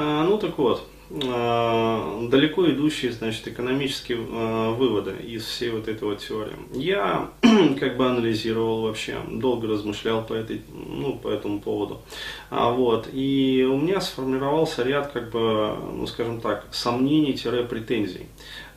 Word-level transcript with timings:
А, 0.00 0.22
ну 0.22 0.38
так 0.38 0.56
вот, 0.58 0.86
а, 1.26 2.28
далеко 2.30 2.70
идущие, 2.70 3.10
значит, 3.10 3.48
экономические 3.48 4.18
а, 4.30 4.70
выводы 4.70 5.16
из 5.26 5.44
всей 5.44 5.70
вот 5.70 5.88
этой 5.88 6.04
вот 6.04 6.18
теории. 6.20 6.54
Я 6.72 7.30
как 7.80 7.96
бы 7.96 8.06
анализировал 8.06 8.82
вообще, 8.82 9.16
долго 9.28 9.66
размышлял 9.66 10.24
по, 10.24 10.34
этой, 10.34 10.62
ну, 10.72 11.18
по 11.18 11.26
этому 11.26 11.58
поводу. 11.58 12.00
Вот, 12.48 13.08
и 13.12 13.66
у 13.68 13.76
меня 13.76 14.00
сформировался 14.00 14.84
ряд, 14.84 15.10
как 15.10 15.32
бы, 15.32 15.76
ну, 15.94 16.06
скажем 16.06 16.40
так, 16.40 16.66
сомнений-претензий. 16.70 18.28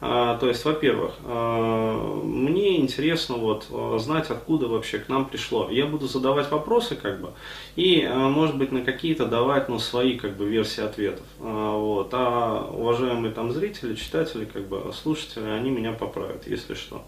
А, 0.04 0.36
то 0.40 0.48
есть, 0.48 0.66
во-первых, 0.66 1.12
а, 1.26 2.22
мне 2.24 2.80
интересно 2.80 3.36
вот 3.36 3.68
а, 3.70 4.00
знать, 4.00 4.32
откуда 4.32 4.68
вообще 4.68 4.98
к 4.98 5.08
нам 5.08 5.26
пришло. 5.26 5.70
Я 5.70 5.86
буду 5.86 6.08
задавать 6.08 6.50
вопросы, 6.50 6.96
как 6.96 7.22
бы, 7.22 7.34
и, 7.76 8.10
может 8.12 8.58
быть, 8.58 8.72
на 8.72 8.82
какие-то 8.82 9.28
давать, 9.28 9.70
ну, 9.70 9.78
свои, 9.78 10.18
как 10.18 10.38
бы, 10.38 10.46
версии 10.46 10.84
ответов. 10.84 11.26
Вот. 11.38 12.10
А 12.14 12.68
уважаемые 12.74 13.32
там 13.32 13.52
зрители, 13.52 13.94
читатели, 13.94 14.46
как 14.46 14.68
бы, 14.68 14.92
слушатели, 14.92 15.46
они 15.46 15.70
меня 15.70 15.92
поправят, 15.92 16.48
если 16.48 16.74
что. 16.74 17.04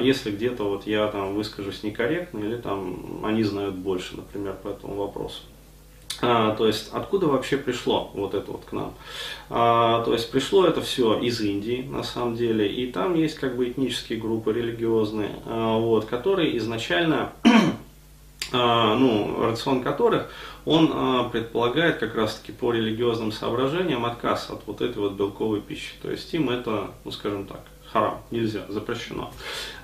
Если 0.00 0.30
где-то 0.30 0.62
вот 0.62 0.86
я 0.86 1.08
там 1.08 1.34
выскажусь 1.34 1.82
некорректно, 1.82 2.38
или 2.38 2.56
там 2.56 3.24
они 3.24 3.42
знают 3.42 3.74
больше, 3.74 4.16
например, 4.16 4.54
по 4.62 4.68
этому 4.68 4.94
вопросу. 4.94 5.42
А, 6.22 6.54
то 6.54 6.66
есть 6.66 6.90
откуда 6.92 7.26
вообще 7.26 7.58
пришло 7.58 8.10
вот 8.14 8.34
это 8.34 8.50
вот 8.50 8.64
к 8.64 8.72
нам? 8.72 8.94
А, 9.50 10.02
то 10.02 10.12
есть 10.12 10.30
пришло 10.30 10.66
это 10.66 10.80
все 10.80 11.18
из 11.18 11.40
Индии 11.40 11.86
на 11.88 12.02
самом 12.02 12.36
деле, 12.36 12.66
и 12.66 12.90
там 12.90 13.14
есть 13.14 13.36
как 13.36 13.56
бы 13.56 13.68
этнические 13.68 14.18
группы 14.18 14.52
религиозные, 14.52 15.30
а, 15.44 15.78
вот, 15.78 16.06
которые 16.06 16.56
изначально, 16.58 17.32
а, 18.52 18.94
ну, 18.94 19.42
рацион 19.42 19.82
которых 19.82 20.30
он 20.64 20.90
а, 20.92 21.28
предполагает 21.28 21.98
как 21.98 22.16
раз 22.16 22.36
таки 22.36 22.52
по 22.52 22.72
религиозным 22.72 23.30
соображениям 23.30 24.04
отказ 24.04 24.50
от 24.50 24.66
вот 24.66 24.80
этой 24.80 24.98
вот 24.98 25.12
белковой 25.12 25.60
пищи. 25.60 25.94
То 26.02 26.10
есть 26.10 26.32
им 26.34 26.50
это, 26.50 26.90
ну 27.04 27.10
скажем 27.12 27.46
так, 27.46 27.60
харам, 27.96 28.18
нельзя, 28.30 28.66
запрещено. 28.68 29.32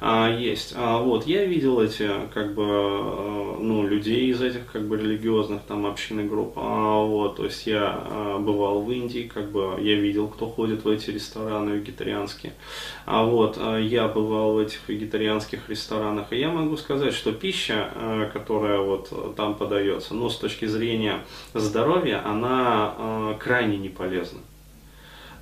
А, 0.00 0.30
есть. 0.30 0.74
А, 0.76 0.98
вот, 0.98 1.26
я 1.26 1.44
видел 1.46 1.80
эти, 1.80 2.10
как 2.34 2.54
бы, 2.54 2.64
а, 2.66 3.56
ну, 3.58 3.86
людей 3.86 4.30
из 4.30 4.42
этих, 4.42 4.70
как 4.70 4.86
бы, 4.86 4.98
религиозных, 4.98 5.62
там, 5.62 5.86
общин 5.86 6.20
и 6.20 6.24
групп. 6.24 6.52
А, 6.56 7.02
вот, 7.02 7.36
то 7.36 7.44
есть 7.44 7.66
я 7.66 7.84
а, 7.84 8.38
бывал 8.38 8.82
в 8.82 8.90
Индии, 8.92 9.30
как 9.32 9.50
бы, 9.50 9.76
я 9.80 9.94
видел, 9.94 10.28
кто 10.28 10.46
ходит 10.46 10.84
в 10.84 10.88
эти 10.88 11.10
рестораны 11.10 11.70
вегетарианские. 11.70 12.52
А 13.06 13.24
вот, 13.24 13.56
а, 13.58 13.78
я 13.78 14.08
бывал 14.08 14.54
в 14.54 14.58
этих 14.58 14.80
вегетарианских 14.88 15.68
ресторанах, 15.68 16.32
и 16.32 16.38
я 16.38 16.50
могу 16.50 16.76
сказать, 16.76 17.14
что 17.14 17.32
пища, 17.32 17.92
а, 17.94 18.30
которая 18.30 18.80
вот 18.80 19.34
там 19.36 19.54
подается, 19.54 20.14
ну, 20.14 20.28
с 20.28 20.36
точки 20.36 20.66
зрения 20.66 21.24
здоровья, 21.54 22.22
она 22.24 23.36
крайне 23.38 23.78
не 23.78 23.88
полезна. 23.88 24.40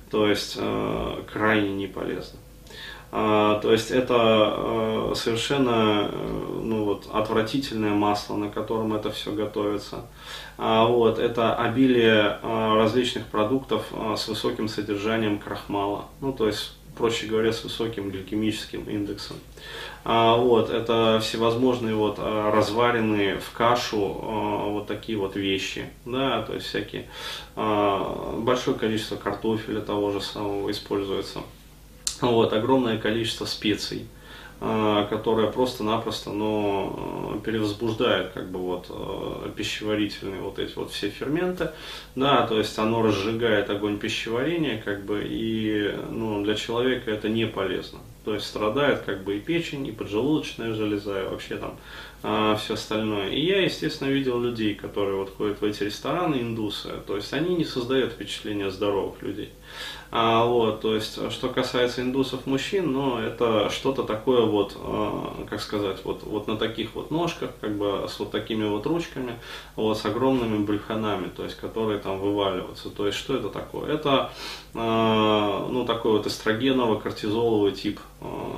То 0.09 0.27
есть 0.27 0.59
крайне 1.31 1.73
не 1.73 1.87
полезно. 1.87 2.39
А, 3.13 3.59
то 3.59 3.73
есть 3.73 3.91
это 3.91 4.15
а, 4.17 5.13
совершенно 5.15 6.09
э, 6.09 6.61
ну, 6.63 6.85
вот, 6.85 7.09
отвратительное 7.11 7.93
масло, 7.93 8.37
на 8.37 8.49
котором 8.49 8.93
это 8.93 9.11
все 9.11 9.33
готовится. 9.33 10.05
А, 10.57 10.85
вот, 10.85 11.19
это 11.19 11.53
обилие 11.55 12.39
различных 12.41 13.25
продуктов 13.27 13.85
с 14.15 14.27
высоким 14.27 14.69
содержанием 14.69 15.39
крахмала, 15.39 16.05
ну, 16.21 16.31
то 16.31 16.47
есть, 16.47 16.73
проще 16.97 17.27
говоря, 17.27 17.51
с 17.51 17.63
высоким 17.63 18.11
гликемическим 18.11 18.83
индексом. 18.83 19.37
Вот, 20.03 20.69
это 20.69 21.19
всевозможные 21.21 21.93
вот 21.93 22.17
разваренные 22.17 23.39
в 23.39 23.51
кашу 23.51 23.99
вот 23.99 24.87
такие 24.87 25.17
вот 25.17 25.35
вещи, 25.35 25.89
да, 26.05 26.41
то 26.41 26.53
есть 26.53 26.65
всякие, 26.65 27.07
большое 27.55 28.75
количество 28.77 29.15
картофеля 29.15 29.81
того 29.81 30.11
же 30.11 30.21
самого 30.21 30.71
используется. 30.71 31.41
Вот, 32.21 32.53
огромное 32.53 32.97
количество 32.97 33.45
специй, 33.45 34.07
а, 34.63 35.05
которое 35.05 35.47
просто-напросто 35.47 36.29
э, 36.29 37.39
перевозбуждает 37.43 38.29
как 38.31 38.51
бы 38.51 38.59
вот 38.59 38.85
э, 38.89 39.49
пищеварительные 39.55 40.39
вот 40.41 40.59
эти 40.59 40.75
вот 40.75 40.91
все 40.91 41.09
ферменты, 41.09 41.71
да, 42.15 42.45
то 42.45 42.59
есть 42.59 42.77
оно 42.77 43.01
разжигает 43.01 43.71
огонь 43.71 43.97
пищеварения, 43.97 44.79
как 44.79 45.03
бы, 45.03 45.23
и 45.25 45.95
ну, 46.11 46.43
для 46.43 46.53
человека 46.53 47.09
это 47.09 47.27
не 47.27 47.47
полезно. 47.47 47.99
То 48.23 48.35
есть 48.35 48.45
страдает 48.45 49.01
как 49.01 49.23
бы 49.23 49.37
и 49.37 49.39
печень, 49.39 49.87
и 49.87 49.91
поджелудочная 49.91 50.75
железа, 50.75 51.23
и 51.23 51.27
вообще 51.27 51.57
там 51.57 51.75
а, 52.23 52.55
все 52.55 52.75
остальное. 52.75 53.29
И 53.29 53.39
я, 53.39 53.61
естественно, 53.61 54.09
видел 54.09 54.39
людей, 54.39 54.75
которые 54.75 55.17
вот 55.17 55.33
ходят 55.35 55.61
в 55.61 55.65
эти 55.65 55.83
рестораны, 55.83 56.35
индусы, 56.35 56.89
то 57.07 57.15
есть 57.15 57.33
они 57.33 57.55
не 57.55 57.65
создают 57.65 58.13
впечатления 58.13 58.69
здоровых 58.69 59.21
людей. 59.21 59.49
А, 60.13 60.43
вот, 60.45 60.81
то 60.81 60.93
есть, 60.93 61.31
что 61.31 61.47
касается 61.47 62.01
индусов 62.01 62.45
мужчин, 62.45 62.91
ну, 62.91 63.17
это 63.17 63.69
что-то 63.69 64.03
такое 64.03 64.45
вот, 64.45 64.75
а, 64.77 65.45
как 65.49 65.61
сказать, 65.61 65.99
вот, 66.03 66.23
вот 66.23 66.47
на 66.47 66.57
таких 66.57 66.95
вот 66.95 67.11
ножках, 67.11 67.51
как 67.61 67.77
бы 67.77 68.05
с 68.09 68.19
вот 68.19 68.29
такими 68.29 68.67
вот 68.67 68.85
ручками, 68.85 69.39
вот 69.77 69.97
с 69.97 70.05
огромными 70.05 70.65
брюханами, 70.65 71.29
то 71.29 71.45
есть, 71.45 71.55
которые 71.55 71.99
там 71.99 72.19
вываливаются. 72.19 72.89
То 72.89 73.07
есть, 73.07 73.17
что 73.17 73.37
это 73.37 73.47
такое? 73.47 73.93
Это, 73.93 74.31
а, 74.73 75.69
ну, 75.71 75.85
такой 75.85 76.11
вот 76.11 76.27
эстрогеново-кортизоловый 76.27 77.71
тип 77.71 78.01
а, 78.19 78.50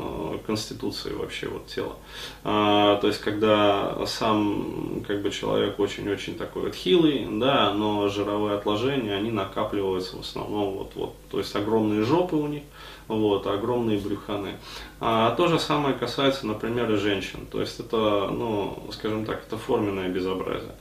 конституции 0.46 1.14
вообще 1.14 1.48
вот 1.48 1.68
тела. 1.68 1.96
А, 2.44 2.98
то 2.98 3.08
есть, 3.08 3.20
когда 3.20 4.06
сам, 4.06 5.04
как 5.08 5.22
бы, 5.22 5.32
человек 5.32 5.80
очень-очень 5.80 6.36
такой 6.36 6.64
вот 6.64 6.76
хилый, 6.76 7.28
да, 7.32 7.74
но 7.74 8.10
жировые 8.10 8.56
отложения, 8.56 9.16
они 9.16 9.32
накапливаются 9.32 10.18
в 10.18 10.22
основном 10.22 10.74
вот, 10.76 10.92
вот, 10.96 11.16
то 11.32 11.38
есть 11.40 11.56
огромные 11.56 12.04
жопы 12.04 12.36
у 12.36 12.48
них, 12.48 12.64
вот, 13.08 13.48
огромные 13.48 14.00
брюханы. 14.00 14.58
А 15.00 15.32
то 15.36 15.48
же 15.48 15.60
самое 15.60 15.96
касается, 15.96 16.48
например, 16.48 16.92
и 16.92 16.98
женщин. 16.98 17.46
То 17.52 17.62
есть 17.62 17.80
это, 17.80 18.30
ну, 18.32 18.88
скажем 18.92 19.26
так, 19.26 19.44
это 19.46 19.58
форменное 19.58 20.10
безобразие. 20.10 20.74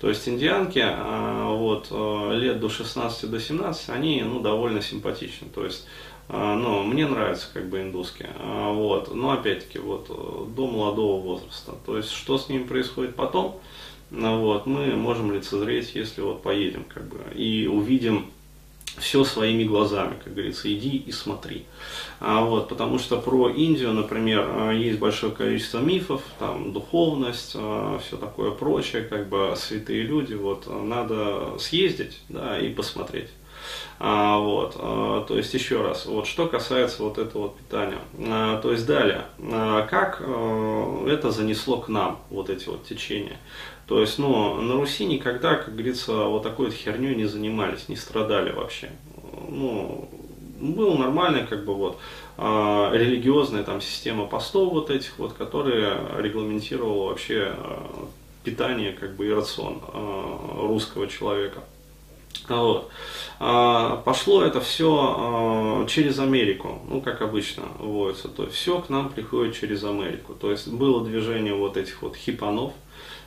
То 0.00 0.08
есть 0.08 0.26
индианки 0.26 0.82
а, 0.82 1.54
вот, 1.54 1.88
э, 1.90 2.34
лет 2.34 2.58
до 2.58 2.70
16 2.70 3.30
до 3.30 3.38
17, 3.38 3.90
они 3.90 4.22
ну, 4.22 4.40
довольно 4.40 4.80
симпатичны. 4.80 5.48
То 5.54 5.64
есть 5.64 5.86
а, 6.32 6.54
ну, 6.56 6.82
мне 6.84 7.06
нравятся 7.06 7.48
как 7.52 7.68
бы 7.68 7.82
индусские. 7.82 8.30
А, 8.38 8.72
вот. 8.72 9.14
Но 9.14 9.32
опять-таки 9.32 9.78
вот, 9.78 10.06
э, 10.08 10.54
до 10.54 10.66
молодого 10.66 11.20
возраста. 11.20 11.74
То 11.84 11.96
есть 11.96 12.10
что 12.10 12.38
с 12.38 12.48
ними 12.48 12.64
происходит 12.64 13.16
потом, 13.16 13.60
вот, 14.10 14.66
мы 14.66 14.96
можем 14.96 15.32
лицезреть, 15.32 15.94
если 15.94 16.20
вот 16.20 16.42
поедем 16.42 16.84
как 16.84 17.04
бы, 17.04 17.18
и 17.34 17.68
увидим 17.68 18.26
все 18.98 19.24
своими 19.24 19.64
глазами, 19.64 20.16
как 20.22 20.34
говорится, 20.34 20.72
иди 20.72 20.96
и 20.96 21.12
смотри. 21.12 21.64
А, 22.18 22.44
вот, 22.44 22.68
потому 22.68 22.98
что 22.98 23.18
про 23.18 23.48
Индию, 23.48 23.92
например, 23.92 24.46
а, 24.48 24.72
есть 24.72 24.98
большое 24.98 25.32
количество 25.32 25.78
мифов, 25.78 26.22
там 26.38 26.72
духовность, 26.72 27.52
а, 27.54 27.98
все 27.98 28.16
такое 28.16 28.50
прочее, 28.50 29.02
как 29.02 29.28
бы 29.28 29.54
святые 29.56 30.02
люди, 30.02 30.34
вот, 30.34 30.66
надо 30.68 31.58
съездить, 31.58 32.18
да, 32.28 32.58
и 32.58 32.68
посмотреть. 32.68 33.28
А, 34.02 34.38
вот, 34.38 34.76
а, 34.78 35.26
то 35.26 35.36
есть 35.36 35.52
еще 35.52 35.82
раз, 35.82 36.06
вот 36.06 36.26
что 36.26 36.46
касается 36.46 37.02
вот 37.02 37.18
этого 37.18 37.42
вот 37.42 37.58
питания. 37.58 37.98
А, 38.18 38.58
то 38.62 38.72
есть 38.72 38.86
далее, 38.86 39.26
а, 39.52 39.86
как 39.86 40.22
а, 40.22 41.06
это 41.06 41.30
занесло 41.30 41.76
к 41.76 41.88
нам, 41.88 42.18
вот 42.30 42.48
эти 42.48 42.66
вот 42.66 42.82
течения. 42.84 43.36
То 43.86 44.00
есть, 44.00 44.18
ну, 44.18 44.54
на 44.54 44.74
Руси 44.74 45.04
никогда, 45.04 45.56
как 45.56 45.74
говорится, 45.74 46.12
вот 46.12 46.42
такой 46.44 46.66
вот 46.66 46.74
херней 46.74 47.14
не 47.14 47.26
занимались, 47.26 47.90
не 47.90 47.96
страдали 47.96 48.52
вообще. 48.52 48.90
Ну, 49.48 50.08
было 50.60 50.96
нормально, 50.96 51.46
как 51.46 51.66
бы 51.66 51.74
вот, 51.74 51.98
э, 52.38 52.90
религиозная 52.94 53.64
там 53.64 53.82
система 53.82 54.26
постов 54.26 54.72
вот 54.72 54.88
этих 54.88 55.18
вот, 55.18 55.34
которые 55.34 55.94
регламентировала 56.16 57.08
вообще 57.08 57.52
э, 57.54 57.78
питание, 58.44 58.92
как 58.92 59.16
бы 59.16 59.26
и 59.26 59.30
рацион 59.30 59.82
э, 59.92 60.36
русского 60.60 61.06
человека. 61.06 61.60
Вот. 62.50 62.90
А, 63.38 63.96
пошло 64.04 64.42
это 64.42 64.60
все 64.60 65.16
а, 65.16 65.86
через 65.86 66.18
Америку, 66.18 66.80
ну 66.88 67.00
как 67.00 67.22
обычно 67.22 67.62
вводится, 67.78 68.28
то 68.28 68.44
есть 68.44 68.56
все 68.56 68.80
к 68.80 68.90
нам 68.90 69.08
приходит 69.08 69.54
через 69.54 69.84
Америку. 69.84 70.34
То 70.34 70.50
есть 70.50 70.68
было 70.68 71.04
движение 71.04 71.54
вот 71.54 71.76
этих 71.76 72.02
вот 72.02 72.16
хипанов, 72.16 72.72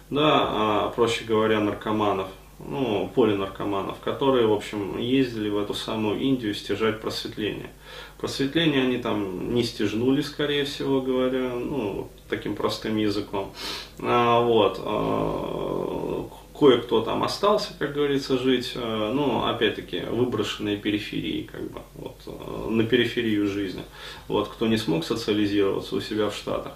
да, 0.10 0.30
а, 0.34 0.94
проще 0.96 1.24
говоря, 1.24 1.62
наркоманов, 1.62 2.28
ну, 2.60 3.10
полинаркоманов, 3.16 4.00
которые, 4.00 4.46
в 4.46 4.54
общем, 4.54 4.98
ездили 4.98 5.50
в 5.50 5.58
эту 5.58 5.74
самую 5.74 6.20
Индию 6.20 6.54
стяжать 6.54 7.02
просветление. 7.02 7.72
Просветление 8.20 8.84
они 8.84 8.98
там 8.98 9.54
не 9.54 9.64
стяжнули, 9.64 10.22
скорее 10.22 10.66
всего 10.66 11.02
говоря, 11.02 11.54
ну, 11.54 12.10
таким 12.30 12.56
простым 12.56 12.98
языком. 12.98 13.52
А, 14.00 14.42
вот. 14.42 14.82
А, 14.84 16.30
кое-кто 16.64 17.02
там 17.02 17.24
остался, 17.24 17.74
как 17.78 17.94
говорится, 17.94 18.38
жить, 18.38 18.72
а, 18.76 19.12
ну, 19.12 19.46
опять-таки, 19.46 20.00
выброшенные 20.00 20.78
периферии, 20.78 21.50
как 21.52 21.62
бы, 21.70 21.82
вот, 21.96 22.16
а, 22.26 22.70
на 22.70 22.84
периферию 22.86 23.48
жизни. 23.48 23.84
Вот, 24.30 24.48
кто 24.48 24.68
не 24.68 24.78
смог 24.78 25.04
социализироваться 25.04 25.96
у 25.96 26.00
себя 26.00 26.30
в 26.30 26.36
Штатах. 26.36 26.74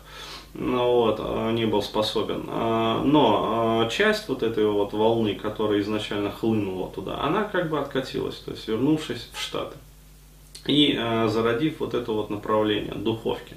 ну, 0.54 0.92
вот, 0.92 1.19
не 1.54 1.66
был 1.66 1.81
способен. 1.81 2.45
Но 2.48 3.88
часть 3.92 4.28
вот 4.28 4.44
этой 4.44 4.66
вот 4.66 4.92
волны, 4.92 5.36
которая 5.36 5.81
изначально 5.81 6.31
хлынула 6.31 6.89
туда, 6.89 7.22
она 7.22 7.44
как 7.44 7.69
бы 7.69 7.80
откатилась, 7.80 8.38
то 8.38 8.51
есть 8.51 8.68
вернувшись 8.68 9.30
в 9.34 9.39
Штаты 9.39 9.78
и 10.66 11.00
зародив 11.28 11.80
вот 11.80 11.94
это 11.94 12.12
вот 12.12 12.30
направление 12.30 12.95
духовки. 12.95 13.56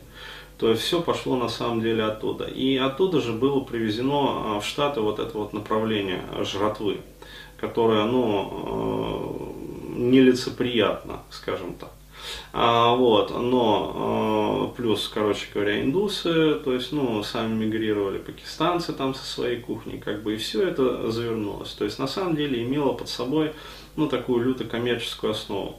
То 0.61 0.69
есть 0.69 0.83
все 0.83 1.01
пошло 1.01 1.37
на 1.37 1.49
самом 1.49 1.81
деле 1.81 2.05
оттуда. 2.05 2.45
И 2.45 2.77
оттуда 2.77 3.21
же 3.23 3.33
было 3.33 3.61
привезено 3.61 4.61
в 4.61 4.65
Штаты 4.65 5.01
вот 5.01 5.19
это 5.19 5.39
вот 5.39 5.55
направление 5.55 6.23
жратвы, 6.43 6.99
которое, 7.57 8.05
ну, 8.05 9.55
нелицеприятно, 9.97 11.23
скажем 11.31 11.75
так. 11.75 11.91
А, 12.53 12.95
вот, 12.95 13.31
но 13.31 14.71
э, 14.75 14.77
плюс, 14.77 15.09
короче 15.09 15.47
говоря, 15.55 15.81
индусы, 15.81 16.57
то 16.57 16.75
есть, 16.75 16.93
ну, 16.93 17.23
сами 17.23 17.55
мигрировали, 17.65 18.19
пакистанцы 18.19 18.93
там 18.93 19.15
со 19.15 19.25
своей 19.25 19.59
кухней, 19.61 19.99
как 19.99 20.23
бы, 20.23 20.35
и 20.35 20.37
все 20.37 20.69
это 20.69 21.11
завернулось. 21.11 21.73
То 21.73 21.87
есть, 21.87 21.99
на 21.99 22.07
самом 22.07 22.37
деле, 22.37 22.63
имело 22.63 22.93
под 22.93 23.09
собой, 23.09 23.53
ну, 23.97 24.09
такую 24.09 24.45
люто 24.45 24.65
коммерческую 24.65 25.33
основу. 25.33 25.79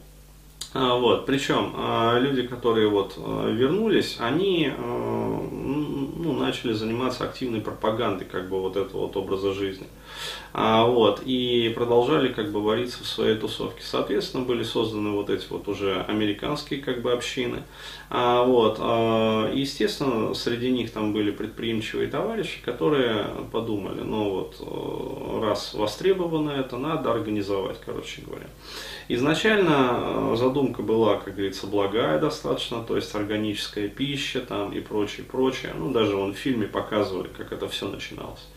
А, 0.74 0.96
вот, 0.96 1.26
причем 1.26 1.74
а, 1.76 2.18
люди, 2.18 2.44
которые 2.44 2.88
вот 2.88 3.16
а, 3.18 3.50
вернулись, 3.50 4.18
они 4.20 4.72
ну, 4.78 6.34
начали 6.34 6.72
заниматься 6.72 7.26
активной 7.26 7.60
пропагандой 7.60 8.26
как 8.26 8.48
бы 8.48 8.62
вот 8.62 8.78
этого 8.78 9.02
вот 9.02 9.18
образа 9.18 9.54
жизни. 9.54 9.88
Вот, 10.54 11.22
и 11.26 11.72
продолжали 11.74 12.28
как 12.28 12.52
бы 12.52 12.62
вариться 12.62 13.04
в 13.04 13.08
своей 13.08 13.38
тусовке. 13.38 13.82
Соответственно, 13.82 14.44
были 14.44 14.64
созданы 14.64 15.12
вот 15.12 15.30
эти 15.30 15.46
вот 15.50 15.70
уже 15.70 16.02
американские 16.02 16.82
как 16.82 17.02
бы 17.02 17.14
общины. 17.14 17.64
Вот, 18.10 18.78
естественно, 19.54 20.34
среди 20.34 20.70
них 20.70 20.92
там 20.92 21.14
были 21.14 21.32
предприимчивые 21.32 22.10
товарищи, 22.10 22.62
которые 22.64 23.26
подумали, 23.54 24.02
ну 24.02 24.30
вот, 24.30 25.42
раз 25.42 25.74
востребовано 25.74 26.52
это, 26.52 26.78
надо 26.78 27.12
организовать, 27.12 27.78
короче 27.84 28.22
говоря. 28.22 28.48
Изначально 29.08 30.36
задумка 30.36 30.61
задумка 30.62 30.84
была, 30.84 31.18
как 31.18 31.34
говорится, 31.34 31.66
благая 31.68 32.20
достаточно, 32.20 32.84
то 32.84 32.96
есть 32.96 33.16
органическая 33.16 33.88
пища 33.88 34.42
там 34.42 34.72
и 34.72 34.80
прочее, 34.80 35.26
прочее. 35.26 35.74
Ну, 35.76 35.92
даже 35.92 36.16
вон 36.16 36.34
в 36.34 36.38
фильме 36.38 36.68
показывали, 36.68 37.30
как 37.36 37.52
это 37.52 37.68
все 37.68 37.88
начиналось, 37.88 38.48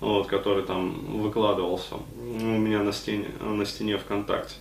вот, 0.00 0.28
который 0.28 0.62
там 0.62 1.20
выкладывался 1.20 1.96
у 2.16 2.22
меня 2.22 2.82
на 2.82 2.92
стене, 2.92 3.26
на 3.40 3.64
стене 3.66 3.98
ВКонтакте. 3.98 4.54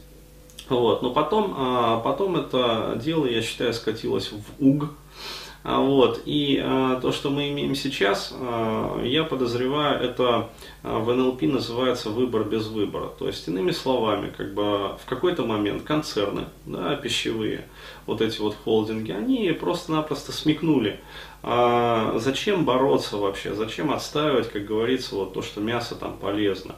Вот, 0.69 1.01
но 1.01 1.11
потом, 1.11 1.53
а, 1.55 1.99
потом 1.99 2.35
это 2.35 2.99
дело, 3.01 3.25
я 3.25 3.41
считаю, 3.41 3.73
скатилось 3.73 4.31
в 4.31 4.43
УГ, 4.59 4.89
вот. 5.63 6.21
И 6.25 6.61
а, 6.63 6.99
то, 7.01 7.11
что 7.11 7.29
мы 7.29 7.49
имеем 7.49 7.75
сейчас, 7.75 8.33
а, 8.33 9.03
я 9.03 9.23
подозреваю, 9.23 9.99
это 10.01 10.49
а, 10.83 10.99
в 10.99 11.13
НЛП 11.13 11.41
называется 11.43 12.09
выбор 12.09 12.43
без 12.43 12.67
выбора. 12.67 13.09
То 13.19 13.27
есть, 13.27 13.47
иными 13.47 13.71
словами, 13.71 14.31
как 14.35 14.53
бы 14.53 14.95
в 14.97 15.01
какой-то 15.05 15.45
момент 15.45 15.83
концерны, 15.83 16.45
да, 16.65 16.95
пищевые, 16.95 17.67
вот 18.05 18.21
эти 18.21 18.39
вот 18.39 18.55
холдинги, 18.63 19.11
они 19.11 19.51
просто-напросто 19.51 20.31
смекнули, 20.31 20.99
а 21.43 22.17
зачем 22.17 22.63
бороться 22.65 23.17
вообще, 23.17 23.53
зачем 23.53 23.91
отстаивать, 23.91 24.49
как 24.49 24.65
говорится, 24.65 25.15
вот 25.15 25.33
то, 25.33 25.41
что 25.41 25.59
мясо 25.59 25.95
там 25.95 26.17
полезно. 26.17 26.75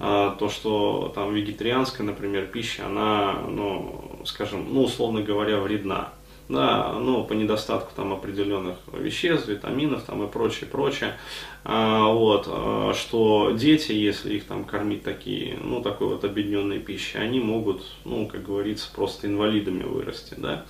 А, 0.00 0.36
то, 0.36 0.48
что 0.48 1.10
там 1.14 1.34
вегетарианская, 1.34 2.06
например, 2.06 2.46
пища, 2.46 2.86
она, 2.86 3.40
ну, 3.48 4.20
скажем, 4.24 4.72
ну, 4.72 4.84
условно 4.84 5.22
говоря, 5.22 5.58
вредна 5.58 6.10
да, 6.48 6.92
ну, 6.94 7.24
по 7.24 7.34
недостатку 7.34 7.92
там 7.94 8.12
определенных 8.12 8.76
веществ, 8.92 9.48
витаминов 9.48 10.04
там 10.04 10.22
и 10.24 10.28
прочее, 10.28 10.68
прочее, 10.70 11.16
а, 11.64 12.08
вот, 12.12 12.46
а, 12.48 12.94
что 12.94 13.52
дети, 13.52 13.92
если 13.92 14.36
их 14.36 14.44
там 14.44 14.64
кормить 14.64 15.02
такие, 15.02 15.58
ну, 15.62 15.82
такой 15.82 16.08
вот 16.08 16.24
объединенной 16.24 16.78
пищей, 16.78 17.18
они 17.18 17.40
могут, 17.40 17.84
ну, 18.04 18.26
как 18.26 18.44
говорится, 18.44 18.88
просто 18.94 19.26
инвалидами 19.26 19.82
вырасти, 19.82 20.34
да, 20.38 20.64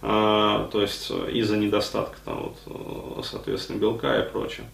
а, 0.00 0.68
то 0.72 0.80
есть 0.80 1.10
из-за 1.10 1.56
недостатка 1.56 2.18
там 2.24 2.54
вот, 2.64 3.26
соответственно, 3.26 3.78
белка 3.78 4.18
и 4.20 4.30
прочее. 4.30 4.66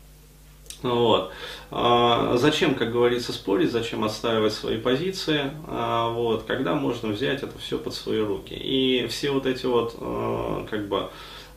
Вот. 0.85 1.33
А, 1.71 2.37
зачем, 2.37 2.75
как 2.75 2.93
говорится, 2.93 3.33
спорить, 3.33 3.73
зачем 3.73 4.05
отстаивать 4.05 4.53
свои 4.53 4.77
позиции, 4.77 5.51
а, 5.67 6.11
вот, 6.11 6.45
когда 6.45 6.75
можно 6.75 7.09
взять 7.09 7.43
это 7.43 7.59
все 7.59 7.79
под 7.79 7.95
свои 7.95 8.21
руки. 8.21 8.53
И 8.53 9.07
все 9.09 9.31
вот 9.31 9.47
эти 9.47 9.65
вот 9.65 9.97
а, 9.99 10.67
как 10.71 10.89
бы 10.89 11.09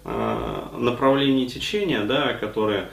направления 0.06 1.48
течения, 1.48 2.02
да, 2.06 2.32
которые 2.32 2.90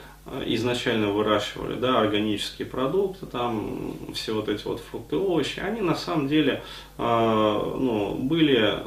изначально 0.47 1.11
выращивали, 1.11 1.75
да, 1.75 2.01
органические 2.01 2.67
продукты, 2.67 3.25
там 3.25 3.95
все 4.13 4.33
вот 4.33 4.49
эти 4.49 4.65
вот 4.67 4.81
фрукты, 4.81 5.15
овощи, 5.15 5.61
они 5.61 5.79
на 5.79 5.95
самом 5.95 6.27
деле 6.27 6.61
ну, 6.97 8.17
были, 8.19 8.79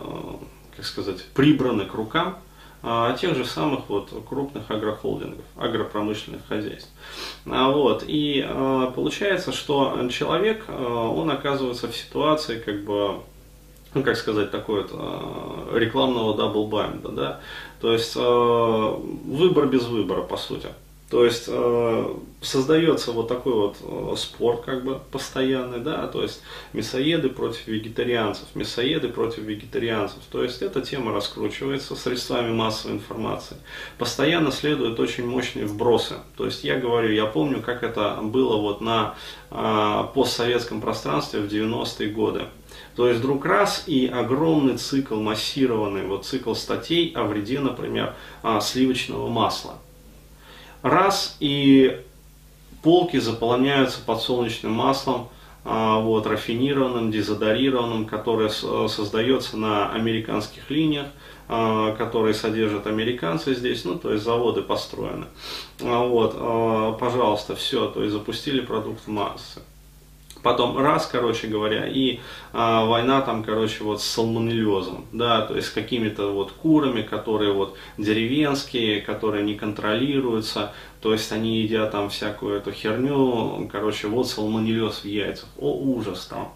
как 0.77 0.85
сказать, 0.85 1.25
прибраны 1.33 1.87
к 1.87 1.95
рукам 1.95 2.37
тех 3.19 3.37
же 3.37 3.45
самых 3.45 3.89
вот 3.89 4.11
крупных 4.29 4.71
агрохолдингов, 4.71 5.45
агропромышленных 5.57 6.43
хозяйств. 6.49 6.91
А, 7.47 7.71
вот, 7.71 8.05
и 8.07 8.45
а, 8.47 8.91
получается, 8.93 9.53
что 9.53 10.09
человек, 10.11 10.65
он 10.69 11.31
оказывается 11.31 11.89
в 11.89 11.97
ситуации 11.97 12.59
как 12.59 12.85
бы 12.85 13.17
ну, 13.95 14.03
как 14.03 14.17
сказать, 14.17 14.51
такой 14.51 14.83
вот 14.83 14.93
рекламного 15.75 16.37
double 16.37 16.73
bind 16.73 16.97
а, 16.97 17.09
да, 17.09 17.41
то 17.81 17.93
есть 17.93 18.15
выбор 18.15 19.67
без 19.67 19.85
выбора, 19.85 20.23
по 20.23 20.37
сути. 20.37 20.69
То 21.11 21.25
есть 21.25 21.45
э, 21.49 22.15
создается 22.43 23.13
вот 23.13 23.29
такой 23.29 23.55
вот 23.55 23.77
э, 23.81 24.15
спор 24.19 24.61
как 24.61 24.85
бы 24.85 25.01
постоянный, 25.11 25.81
да, 25.81 26.07
то 26.07 26.23
есть 26.23 26.43
мясоеды 26.75 27.31
против 27.31 27.67
вегетарианцев, 27.67 28.45
мясоеды 28.55 29.09
против 29.09 29.45
вегетарианцев. 29.45 30.19
То 30.31 30.43
есть 30.43 30.61
эта 30.61 30.83
тема 30.83 31.13
раскручивается 31.13 31.97
средствами 31.97 32.53
массовой 32.53 32.97
информации. 32.97 33.57
Постоянно 33.97 34.53
следуют 34.53 35.01
очень 35.01 35.27
мощные 35.27 35.65
вбросы. 35.65 36.17
То 36.37 36.45
есть 36.45 36.63
я 36.63 36.79
говорю, 36.79 37.11
я 37.11 37.25
помню, 37.25 37.63
как 37.63 37.83
это 37.83 38.19
было 38.23 38.59
вот 38.59 38.83
на 38.83 39.15
э, 39.51 40.05
постсоветском 40.13 40.83
пространстве 40.83 41.41
в 41.41 41.47
90-е 41.51 42.11
годы. 42.11 42.43
То 42.97 43.09
есть 43.09 43.21
вдруг 43.21 43.47
раз 43.47 43.85
и 43.87 44.07
огромный 44.07 44.77
цикл, 44.77 45.17
массированный 45.17 46.07
вот 46.07 46.27
цикл 46.27 46.53
статей 46.53 47.13
о 47.15 47.25
вреде, 47.25 47.61
например, 47.61 48.15
э, 48.43 48.59
сливочного 48.61 49.31
масла 49.31 49.79
раз 50.83 51.37
и 51.41 52.01
полки 52.83 53.19
заполняются 53.19 54.01
подсолнечным 54.05 54.73
маслом, 54.73 55.29
а, 55.65 55.99
вот, 56.01 56.27
рафинированным, 56.27 57.11
дезодорированным, 57.11 58.07
которое 58.07 58.49
создается 58.49 59.57
на 59.57 59.93
американских 59.93 60.71
линиях, 60.71 61.09
а, 61.49 61.95
которые 61.97 62.35
содержат 62.35 62.87
американцы 62.87 63.55
здесь, 63.55 63.85
ну, 63.85 63.97
то 63.97 64.13
есть 64.13 64.25
заводы 64.25 64.63
построены. 64.63 65.27
А, 65.83 66.07
вот, 66.07 66.99
пожалуйста, 66.99 67.55
все, 67.57 67.89
то 67.89 68.03
есть 68.03 68.13
запустили 68.13 68.61
продукт 68.61 69.07
массы. 69.07 69.61
Потом 70.43 70.79
раз, 70.79 71.07
короче 71.07 71.49
говоря, 71.49 71.87
и 71.87 72.21
а, 72.53 72.85
война 72.85 73.21
там, 73.23 73.43
короче, 73.43 73.83
вот 73.83 74.01
с 74.01 74.05
салмонеллезом, 74.05 75.07
да, 75.13 75.43
то 75.43 75.57
есть 75.57 75.69
с 75.69 75.71
какими-то 75.71 76.33
вот 76.33 76.53
курами, 76.53 77.03
которые 77.03 77.53
вот 77.53 77.77
деревенские, 77.97 79.01
которые 79.01 79.45
не 79.45 79.55
контролируются, 79.55 80.73
то 81.01 81.13
есть 81.13 81.33
они 81.33 81.59
едят 81.59 81.91
там 81.91 82.09
всякую 82.09 82.57
эту 82.59 82.73
херню, 82.73 83.69
короче, 83.71 84.07
вот 84.07 84.29
салмонеллез 84.29 85.01
в 85.03 85.05
яйцах, 85.05 85.49
о 85.59 85.73
ужас 85.73 86.27
там, 86.27 86.53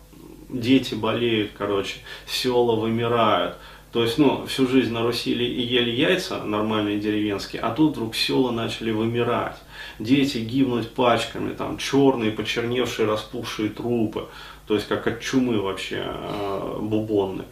дети 0.49 0.95
болеют, 0.95 1.53
короче, 1.57 1.97
села 2.27 2.77
вымирают, 2.77 3.57
то 3.92 4.02
есть, 4.02 4.16
ну, 4.16 4.46
всю 4.46 4.66
жизнь 4.66 4.90
на 4.90 5.02
Руси 5.02 5.32
ели 5.32 5.90
яйца 5.90 6.42
нормальные 6.44 6.99
деревенские, 6.99 7.61
а 7.61 7.70
тут 7.72 7.92
вдруг 7.92 8.16
села 8.16 8.50
начали 8.50 8.90
вымирать. 8.90 9.56
Дети 9.99 10.38
гибнуть 10.38 10.90
пачками, 10.90 11.52
там, 11.52 11.76
черные, 11.76 12.30
почерневшие, 12.30 13.06
распухшие 13.06 13.68
трупы. 13.68 14.28
То 14.66 14.75
есть, 14.75 14.88
как 14.88 15.06
от 15.06 15.20
чумы 15.20 15.61
вообще 15.61 16.04
э, 16.06 16.78
бубонный. 16.80 17.44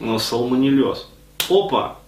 Но 0.00 0.18
салмонеллез. 0.18 1.08
Опа! 1.48 1.98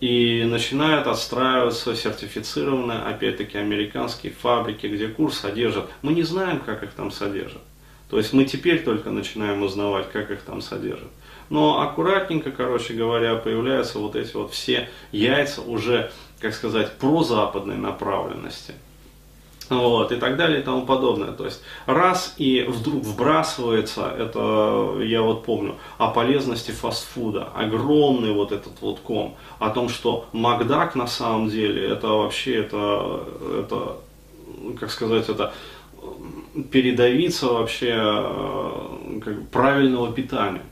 И 0.00 0.44
начинают 0.44 1.06
отстраиваться 1.06 1.94
сертифицированные, 1.94 2.98
опять-таки, 2.98 3.58
американские 3.58 4.32
фабрики, 4.32 4.88
где 4.88 5.06
курс 5.06 5.38
содержат. 5.38 5.88
Мы 6.02 6.14
не 6.14 6.22
знаем, 6.22 6.58
как 6.58 6.82
их 6.82 6.90
там 6.90 7.12
содержат. 7.12 7.62
То 8.10 8.18
есть 8.18 8.32
мы 8.32 8.44
теперь 8.44 8.82
только 8.82 9.10
начинаем 9.10 9.62
узнавать, 9.62 10.10
как 10.10 10.32
их 10.32 10.42
там 10.42 10.60
содержат. 10.60 11.10
Но 11.50 11.80
аккуратненько, 11.80 12.50
короче 12.50 12.94
говоря, 12.94 13.36
появляются 13.36 13.98
вот 13.98 14.16
эти 14.16 14.34
вот 14.34 14.52
все 14.52 14.88
яйца 15.12 15.60
уже, 15.62 16.10
как 16.40 16.54
сказать, 16.54 16.92
прозападной 16.98 17.76
направленности. 17.76 18.74
вот, 19.70 20.12
и 20.12 20.16
так 20.16 20.36
далее 20.36 20.60
и 20.60 20.62
тому 20.62 20.84
подобное. 20.86 21.32
То 21.32 21.44
есть 21.44 21.62
раз 21.86 22.34
и 22.36 22.64
вдруг 22.68 23.02
вбрасывается, 23.02 24.10
это 24.10 24.98
я 25.02 25.22
вот 25.22 25.44
помню, 25.44 25.76
о 25.98 26.08
полезности 26.08 26.70
фастфуда, 26.70 27.48
огромный 27.54 28.32
вот 28.32 28.52
этот 28.52 28.80
вот 28.80 29.00
ком, 29.00 29.36
о 29.58 29.70
том, 29.70 29.88
что 29.88 30.26
Макдак 30.32 30.94
на 30.94 31.06
самом 31.06 31.48
деле, 31.48 31.88
это 31.88 32.08
вообще, 32.08 32.60
это, 32.60 33.24
это 33.60 33.96
как 34.78 34.90
сказать, 34.90 35.28
это 35.28 35.52
передавиться 36.70 37.46
вообще 37.46 37.94
как, 39.24 39.48
правильного 39.48 40.12
питания. 40.12 40.62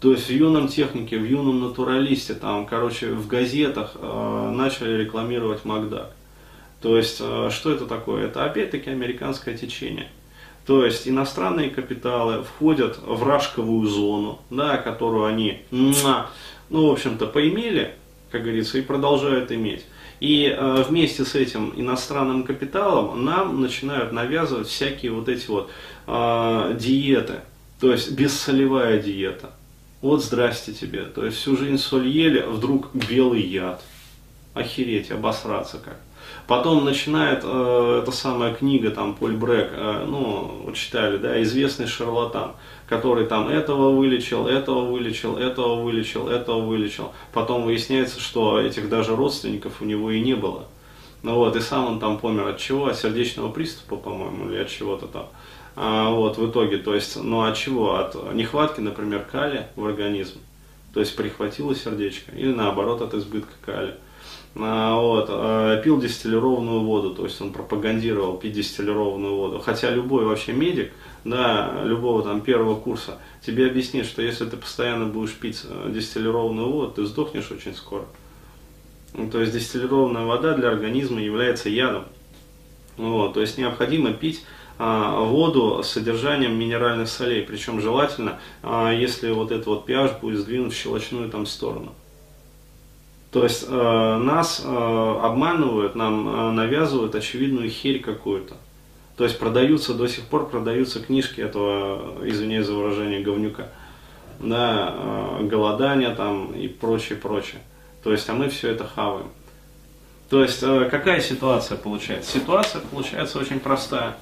То 0.00 0.12
есть 0.12 0.28
в 0.28 0.32
юном 0.32 0.68
технике, 0.68 1.18
в 1.18 1.24
юном 1.24 1.60
натуралисте, 1.60 2.34
там, 2.34 2.66
короче, 2.66 3.08
в 3.08 3.26
газетах 3.26 3.92
э, 3.96 4.52
начали 4.54 5.02
рекламировать 5.02 5.64
Макдак. 5.64 6.12
То 6.80 6.96
есть, 6.96 7.18
э, 7.20 7.50
что 7.50 7.72
это 7.72 7.86
такое? 7.86 8.26
Это 8.26 8.44
опять-таки 8.44 8.90
американское 8.90 9.56
течение. 9.56 10.08
То 10.66 10.84
есть 10.84 11.08
иностранные 11.08 11.70
капиталы 11.70 12.44
входят 12.44 12.98
в 13.02 13.26
рашковую 13.26 13.88
зону, 13.88 14.38
да, 14.50 14.76
которую 14.76 15.24
они, 15.24 15.62
ну, 15.70 16.88
в 16.88 16.92
общем-то, 16.92 17.26
поимели, 17.26 17.94
как 18.30 18.42
говорится, 18.42 18.78
и 18.78 18.82
продолжают 18.82 19.50
иметь. 19.50 19.84
И 20.20 20.44
э, 20.44 20.84
вместе 20.86 21.24
с 21.24 21.34
этим 21.34 21.72
иностранным 21.74 22.42
капиталом 22.42 23.24
нам 23.24 23.60
начинают 23.60 24.12
навязывать 24.12 24.68
всякие 24.68 25.12
вот 25.12 25.28
эти 25.28 25.46
вот 25.46 25.70
э, 26.06 26.76
диеты, 26.78 27.40
то 27.80 27.90
есть 27.90 28.12
бессолевая 28.12 29.00
диета. 29.00 29.50
Вот 30.00 30.22
здрасте 30.22 30.72
тебе, 30.72 31.04
то 31.04 31.24
есть 31.24 31.38
всю 31.38 31.56
жизнь 31.56 31.78
соль 31.78 32.06
ели, 32.06 32.38
а 32.38 32.50
вдруг 32.50 32.94
белый 32.94 33.42
яд. 33.42 33.82
Охереть, 34.54 35.10
обосраться 35.10 35.78
как. 35.78 35.98
Потом 36.46 36.84
начинает 36.84 37.40
э, 37.44 38.00
эта 38.02 38.12
самая 38.12 38.54
книга, 38.54 38.90
там, 38.90 39.14
Поль 39.14 39.36
Брек, 39.36 39.70
э, 39.72 40.04
ну, 40.06 40.62
вот 40.64 40.74
читали, 40.74 41.16
да, 41.16 41.42
известный 41.42 41.86
шарлатан, 41.86 42.52
который 42.88 43.26
там 43.26 43.48
этого 43.48 43.90
вылечил, 43.90 44.46
этого 44.46 44.90
вылечил, 44.90 45.36
этого 45.36 45.82
вылечил, 45.82 46.28
этого 46.28 46.60
вылечил. 46.60 47.12
Потом 47.32 47.64
выясняется, 47.64 48.20
что 48.20 48.60
этих 48.60 48.88
даже 48.88 49.16
родственников 49.16 49.80
у 49.80 49.84
него 49.84 50.10
и 50.10 50.20
не 50.20 50.34
было. 50.34 50.64
Ну 51.22 51.34
вот, 51.34 51.56
и 51.56 51.60
сам 51.60 51.86
он 51.86 52.00
там 52.00 52.18
помер 52.18 52.46
от 52.46 52.58
чего? 52.58 52.86
От 52.86 52.98
сердечного 52.98 53.50
приступа, 53.50 53.96
по-моему, 53.96 54.48
или 54.48 54.58
от 54.58 54.68
чего-то 54.68 55.06
там. 55.06 55.26
А, 55.80 56.10
вот, 56.10 56.38
в 56.38 56.50
итоге, 56.50 56.78
то 56.78 56.92
есть, 56.92 57.22
ну 57.22 57.42
от 57.42 57.56
чего? 57.56 57.94
От 57.94 58.34
нехватки, 58.34 58.80
например, 58.80 59.24
калия 59.30 59.70
в 59.76 59.84
организм. 59.84 60.40
То 60.92 60.98
есть, 60.98 61.14
прихватило 61.14 61.72
сердечко. 61.72 62.32
Или 62.32 62.52
наоборот, 62.52 63.00
от 63.00 63.14
избытка 63.14 63.52
калия. 63.64 63.94
А, 64.56 65.00
вот, 65.00 65.26
а, 65.28 65.80
пил 65.80 66.00
дистиллированную 66.00 66.80
воду, 66.80 67.14
то 67.14 67.22
есть 67.22 67.40
он 67.40 67.52
пропагандировал 67.52 68.38
пить 68.38 68.54
дистиллированную 68.54 69.36
воду. 69.36 69.60
Хотя 69.60 69.90
любой 69.90 70.24
вообще 70.24 70.52
медик, 70.52 70.90
да, 71.24 71.72
любого 71.84 72.24
там 72.24 72.40
первого 72.40 72.74
курса, 72.74 73.18
тебе 73.46 73.68
объяснит, 73.68 74.04
что 74.04 74.20
если 74.20 74.46
ты 74.46 74.56
постоянно 74.56 75.06
будешь 75.06 75.34
пить 75.34 75.62
э, 75.62 75.92
дистиллированную 75.94 76.68
воду, 76.68 76.90
ты 76.90 77.06
сдохнешь 77.06 77.52
очень 77.52 77.76
скоро. 77.76 78.04
Ну, 79.14 79.30
то 79.30 79.40
есть 79.40 79.52
дистиллированная 79.52 80.24
вода 80.24 80.54
для 80.54 80.70
организма 80.70 81.20
является 81.20 81.68
ядом. 81.68 82.06
Вот, 82.96 83.34
то 83.34 83.40
есть 83.40 83.58
необходимо 83.58 84.12
пить 84.12 84.42
а, 84.42 84.67
воду 84.78 85.82
с 85.82 85.88
содержанием 85.88 86.56
минеральных 86.56 87.08
солей, 87.08 87.42
причем 87.42 87.80
желательно, 87.80 88.38
а, 88.62 88.92
если 88.92 89.30
вот 89.30 89.50
этот 89.50 89.66
вот 89.66 89.88
pH 89.88 90.20
будет 90.20 90.38
сдвинут 90.38 90.72
в 90.72 90.76
щелочную 90.76 91.28
там 91.30 91.46
сторону. 91.46 91.92
То 93.30 93.42
есть 93.42 93.66
э, 93.68 94.16
нас 94.22 94.62
обманывают, 94.64 95.94
нам 95.94 96.56
навязывают 96.56 97.14
очевидную 97.14 97.68
херь 97.68 98.00
какую-то. 98.00 98.54
То 99.18 99.24
есть 99.24 99.38
продаются, 99.38 99.94
до 99.94 100.06
сих 100.06 100.24
пор 100.24 100.48
продаются 100.48 101.00
книжки 101.00 101.40
этого, 101.40 102.24
извиняюсь 102.24 102.66
за 102.66 102.74
выражение, 102.74 103.20
говнюка. 103.20 103.68
Да, 104.38 104.94
э, 104.96 105.44
голодание 105.44 106.14
там 106.14 106.52
и 106.52 106.68
прочее, 106.68 107.18
прочее. 107.18 107.60
То 108.04 108.12
есть, 108.12 108.28
а 108.30 108.34
мы 108.34 108.48
все 108.48 108.70
это 108.70 108.86
хаваем. 108.86 109.26
То 110.30 110.42
есть, 110.42 110.60
какая 110.60 111.20
ситуация 111.20 111.76
получается? 111.76 112.30
Ситуация 112.38 112.80
получается 112.80 113.38
очень 113.40 113.58
простая. 113.58 114.16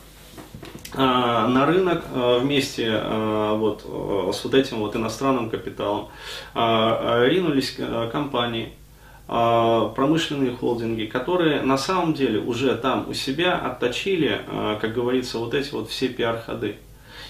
Э, 0.97 1.47
на 1.47 1.67
рынок 1.67 2.05
э, 2.13 2.39
вместе 2.41 2.89
э, 2.91 3.57
вот, 3.57 3.83
с 4.35 4.45
вот 4.45 4.55
этим 4.55 4.79
вот 4.79 4.97
иностранным 4.97 5.51
капиталом 5.51 6.09
ринулись 6.55 7.77
компании, 8.11 8.73
а, 9.29 9.89
промышленные 9.89 10.53
холдинги, 10.53 11.07
которые 11.07 11.63
на 11.63 11.77
самом 11.77 12.15
деле 12.15 12.39
уже 12.39 12.77
там 12.77 13.09
у 13.09 13.13
себя 13.13 13.57
отточили, 13.59 14.41
а, 14.47 14.79
как 14.81 14.95
говорится, 14.95 15.39
вот 15.39 15.53
эти 15.53 15.73
вот 15.73 15.91
все 15.91 16.09
пиар-ходы. 16.09 16.77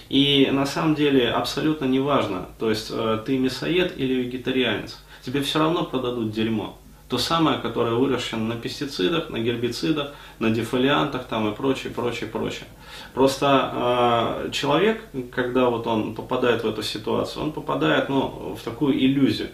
И 0.09 0.47
на 0.51 0.67
самом 0.67 0.93
деле 0.93 1.29
абсолютно 1.29 1.85
не 1.85 1.99
важно, 1.99 2.49
то 2.59 2.69
есть 2.69 2.89
а, 2.91 3.17
ты 3.17 3.39
мясоед 3.39 3.97
или 3.97 4.13
вегетарианец, 4.13 4.99
тебе 5.23 5.41
все 5.41 5.57
равно 5.57 5.85
продадут 5.85 6.31
дерьмо. 6.31 6.77
То 7.09 7.17
самое, 7.17 7.59
которое 7.59 7.93
выращено 7.93 8.43
на 8.43 8.55
пестицидах, 8.55 9.29
на 9.29 9.39
гербицидах, 9.39 10.11
на 10.39 10.49
дефолиантах 10.49 11.25
там 11.25 11.49
и 11.49 11.55
прочее, 11.55 11.93
прочее, 11.93 12.29
прочее. 12.29 12.65
Просто 13.13 14.45
э, 14.45 14.51
человек, 14.51 15.01
когда 15.33 15.69
вот 15.69 15.87
он 15.87 16.15
попадает 16.15 16.63
в 16.63 16.67
эту 16.67 16.83
ситуацию, 16.83 17.43
он 17.43 17.51
попадает 17.53 18.09
ну, 18.09 18.57
в 18.59 18.63
такую 18.63 18.99
иллюзию. 18.99 19.49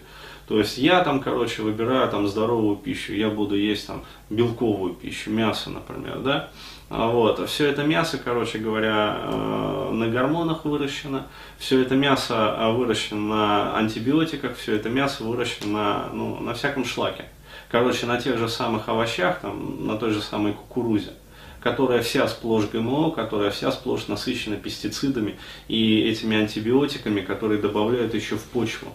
То 0.48 0.58
есть 0.58 0.78
я 0.78 1.02
там, 1.04 1.20
короче, 1.20 1.62
выбираю 1.62 2.10
там 2.10 2.26
здоровую 2.26 2.76
пищу, 2.76 3.14
я 3.14 3.30
буду 3.30 3.56
есть 3.56 3.86
там 3.86 4.04
белковую 4.30 4.94
пищу, 4.94 5.30
мясо, 5.30 5.70
например, 5.70 6.18
да. 6.18 6.50
А 6.90 7.08
вот. 7.08 7.48
Все 7.48 7.66
это 7.66 7.84
мясо, 7.84 8.18
короче 8.22 8.58
говоря, 8.58 9.16
э, 9.22 9.90
на 9.92 10.08
гормонах 10.08 10.64
выращено, 10.64 11.28
все 11.58 11.80
это 11.80 11.94
мясо 11.94 12.72
выращено 12.76 13.20
на 13.20 13.76
антибиотиках, 13.76 14.56
все 14.56 14.74
это 14.74 14.90
мясо 14.90 15.24
выращено 15.24 15.72
на, 15.72 16.08
ну, 16.12 16.40
на 16.40 16.52
всяком 16.54 16.84
шлаке. 16.84 17.26
Короче, 17.74 18.06
на 18.06 18.20
тех 18.20 18.38
же 18.38 18.48
самых 18.48 18.88
овощах, 18.88 19.40
там, 19.40 19.84
на 19.84 19.96
той 19.96 20.12
же 20.12 20.22
самой 20.22 20.52
кукурузе 20.52 21.10
которая 21.58 22.02
вся 22.02 22.28
сплошь 22.28 22.66
ГМО, 22.66 23.10
которая 23.10 23.50
вся 23.50 23.72
сплошь 23.72 24.06
насыщена 24.06 24.56
пестицидами 24.56 25.36
и 25.66 26.02
этими 26.02 26.36
антибиотиками, 26.36 27.22
которые 27.22 27.60
добавляют 27.60 28.14
еще 28.14 28.36
в 28.36 28.44
почву. 28.44 28.88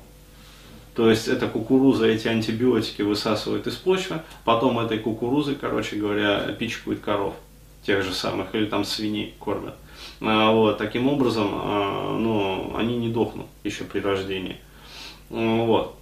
То 0.95 1.09
есть 1.09 1.27
эта 1.27 1.47
кукуруза 1.47 2.05
эти 2.05 2.27
антибиотики 2.27 3.01
высасывает 3.01 3.67
из 3.67 3.75
почвы, 3.75 4.21
потом 4.45 4.79
этой 4.79 4.99
кукурузой, 4.99 5.55
короче 5.55 5.97
говоря, 5.97 6.39
пичкают 6.57 7.01
коров, 7.01 7.33
тех 7.85 8.03
же 8.03 8.13
самых, 8.13 8.53
или 8.53 8.65
там 8.65 8.85
свиней 8.85 9.33
кормят. 9.39 9.75
А, 10.21 10.51
вот, 10.51 10.77
таким 10.77 11.09
образом, 11.09 11.49
а, 11.53 12.17
ну, 12.17 12.75
они 12.77 12.95
не 12.97 13.09
дохнут 13.09 13.47
еще 13.63 13.83
при 13.83 13.99
рождении. 13.99 14.57
Вот. 15.29 15.98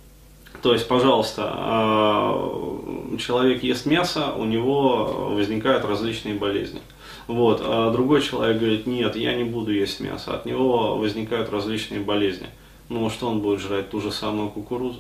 То 0.62 0.74
есть, 0.74 0.88
пожалуйста, 0.88 1.44
а, 1.48 3.18
человек 3.20 3.64
ест 3.64 3.86
мясо, 3.86 4.34
у 4.36 4.46
него 4.46 5.32
возникают 5.34 5.86
различные 5.86 6.36
болезни. 6.36 6.82
Вот. 7.28 7.62
А 7.64 7.92
другой 7.92 8.22
человек 8.22 8.60
говорит, 8.60 8.88
нет, 8.88 9.16
я 9.16 9.34
не 9.34 9.44
буду 9.44 9.72
есть 9.72 10.00
мясо, 10.00 10.34
от 10.34 10.46
него 10.46 10.98
возникают 10.98 11.52
различные 11.52 12.02
болезни 12.02 12.48
ну 12.90 13.10
что 13.10 13.30
он 13.30 13.42
будет 13.42 13.60
жрать 13.60 13.90
ту 13.90 14.02
же 14.02 14.12
самую 14.12 14.50
кукурузу, 14.50 15.00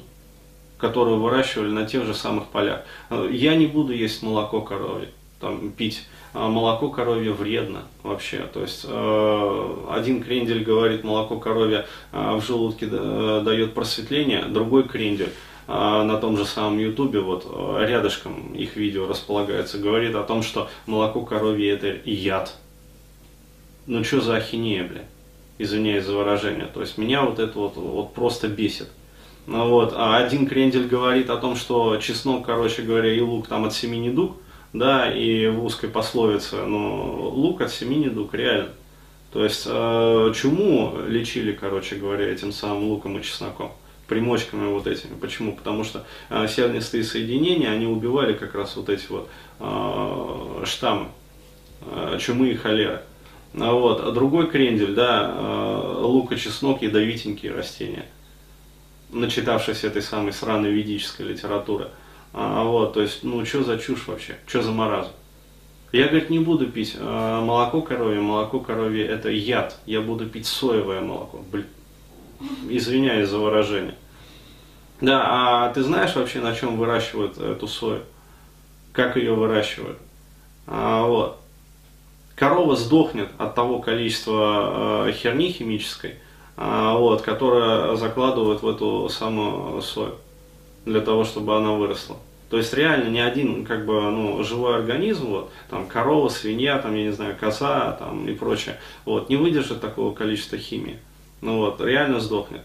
которую 0.77 1.19
выращивали 1.19 1.69
на 1.69 1.85
тех 1.85 2.05
же 2.05 2.13
самых 2.13 2.47
полях. 2.47 2.81
Я 3.31 3.55
не 3.55 3.67
буду 3.67 3.93
есть 3.93 4.23
молоко 4.23 4.61
коровье, 4.61 5.09
там, 5.39 5.71
пить. 5.71 6.03
А 6.33 6.49
молоко 6.49 6.89
коровье 6.89 7.31
вредно 7.31 7.83
вообще. 8.03 8.45
То 8.53 8.61
есть 8.61 8.85
э, 8.87 9.85
один 9.89 10.21
крендель 10.21 10.63
говорит, 10.63 11.03
молоко 11.03 11.39
коровье 11.39 11.87
э, 12.11 12.35
в 12.35 12.45
желудке 12.45 12.85
дает 12.85 13.73
просветление, 13.73 14.43
другой 14.43 14.87
крендель 14.87 15.29
э, 15.29 15.46
на 15.67 16.17
том 16.17 16.37
же 16.37 16.45
самом 16.45 16.79
ютубе, 16.79 17.19
вот 17.19 17.45
рядышком 17.81 18.53
их 18.53 18.77
видео 18.77 19.05
располагается, 19.07 19.77
говорит 19.77 20.15
о 20.15 20.23
том, 20.23 20.41
что 20.41 20.69
молоко 20.85 21.21
коровье 21.25 21.71
это 21.71 22.09
яд. 22.09 22.55
Ну 23.85 24.03
что 24.03 24.21
за 24.21 24.37
ахинея, 24.37 24.87
блядь? 24.87 25.07
извиняюсь 25.57 26.05
за 26.05 26.15
выражение. 26.15 26.67
То 26.73 26.81
есть 26.81 26.97
меня 26.97 27.23
вот 27.23 27.39
это 27.39 27.57
вот, 27.57 27.75
вот 27.75 28.13
просто 28.13 28.47
бесит. 28.47 28.89
Ну 29.45 29.69
вот, 29.69 29.93
а 29.95 30.17
один 30.17 30.45
крендель 30.45 30.87
говорит 30.87 31.29
о 31.29 31.37
том, 31.37 31.55
что 31.55 31.97
чеснок, 31.97 32.45
короче 32.45 32.81
говоря, 32.81 33.13
и 33.13 33.21
лук 33.21 33.47
там 33.47 33.65
от 33.65 33.73
семени 33.73 34.09
дуг, 34.09 34.35
да, 34.73 35.09
и 35.09 35.47
в 35.47 35.63
узкой 35.63 35.89
пословице, 35.89 36.57
ну, 36.65 37.29
лук 37.29 37.61
от 37.61 37.71
семени 37.71 38.09
дуг, 38.09 38.33
реально. 38.33 38.69
То 39.31 39.43
есть 39.43 39.63
э, 39.65 40.33
чуму 40.35 40.97
лечили, 41.07 41.53
короче 41.53 41.95
говоря, 41.95 42.29
этим 42.29 42.51
самым 42.51 42.89
луком 42.89 43.17
и 43.17 43.23
чесноком, 43.23 43.71
примочками 44.07 44.67
вот 44.67 44.87
этими. 44.87 45.15
Почему? 45.19 45.55
Потому 45.55 45.83
что 45.83 46.05
э, 46.29 46.47
сернистые 46.47 47.03
соединения, 47.03 47.69
они 47.69 47.85
убивали 47.85 48.33
как 48.33 48.55
раз 48.55 48.75
вот 48.75 48.89
эти 48.89 49.05
вот 49.09 49.29
э, 49.59 50.63
штаммы 50.65 51.09
э, 51.81 52.17
чумы 52.19 52.49
и 52.49 52.55
холеры. 52.55 53.01
А 53.53 53.71
вот. 53.71 54.01
А 54.01 54.11
другой 54.11 54.49
крендель, 54.49 54.93
да, 54.93 55.33
э, 55.35 55.99
лук 56.01 56.31
и 56.31 56.37
чеснок 56.37 56.81
ядовитенькие 56.81 57.53
растения, 57.53 58.05
начитавшись 59.11 59.83
этой 59.83 60.01
самой 60.01 60.33
сраной 60.33 60.71
ведической 60.71 61.27
литературы. 61.27 61.89
А, 62.33 62.63
вот, 62.63 62.93
то 62.93 63.01
есть, 63.01 63.23
ну, 63.23 63.43
что 63.45 63.63
за 63.63 63.77
чушь 63.77 64.07
вообще, 64.07 64.37
что 64.45 64.61
за 64.61 64.71
маразм? 64.71 65.11
Я, 65.93 66.07
говорит, 66.07 66.29
не 66.29 66.39
буду 66.39 66.67
пить 66.67 66.95
э, 66.99 67.41
молоко 67.41 67.81
коровье, 67.81 68.19
молоко 68.19 68.59
коровье 68.59 69.05
это 69.05 69.29
яд, 69.29 69.79
я 69.85 70.01
буду 70.01 70.27
пить 70.27 70.45
соевое 70.45 70.99
молоко. 70.99 71.43
Блин, 71.49 71.65
извиняюсь 72.69 73.29
за 73.29 73.39
выражение. 73.39 73.95
Да, 75.01 75.23
а 75.25 75.73
ты 75.73 75.83
знаешь 75.83 76.15
вообще, 76.15 76.39
на 76.39 76.55
чем 76.55 76.77
выращивают 76.77 77.37
эту 77.37 77.67
сою? 77.67 78.01
Как 78.93 79.15
ее 79.15 79.33
выращивают? 79.33 79.99
А, 80.65 81.05
вот. 81.05 81.39
Корова 82.35 82.75
сдохнет 82.75 83.29
от 83.37 83.55
того 83.55 83.79
количества 83.79 85.07
э, 85.07 85.11
херни 85.11 85.51
химической, 85.51 86.15
э, 86.55 86.93
вот, 86.97 87.23
которая 87.23 87.95
закладывают 87.95 88.61
в 88.61 88.69
эту 88.69 89.09
самую 89.09 89.81
сою, 89.81 90.15
для 90.85 91.01
того, 91.01 91.23
чтобы 91.23 91.57
она 91.57 91.71
выросла. 91.71 92.17
То 92.49 92.57
есть 92.57 92.73
реально 92.73 93.09
ни 93.09 93.19
один 93.19 93.65
как 93.65 93.85
бы, 93.85 93.99
ну, 94.01 94.43
живой 94.43 94.75
организм, 94.75 95.27
вот, 95.27 95.51
там, 95.69 95.87
корова, 95.87 96.29
свинья, 96.29 96.77
там, 96.77 96.95
я 96.95 97.03
не 97.03 97.11
знаю, 97.11 97.35
коза 97.39 97.93
там, 97.93 98.27
и 98.27 98.33
прочее, 98.33 98.79
вот, 99.03 99.29
не 99.29 99.35
выдержит 99.35 99.81
такого 99.81 100.13
количества 100.13 100.57
химии. 100.57 100.99
Ну 101.41 101.57
вот, 101.57 101.81
реально 101.81 102.19
сдохнет. 102.19 102.61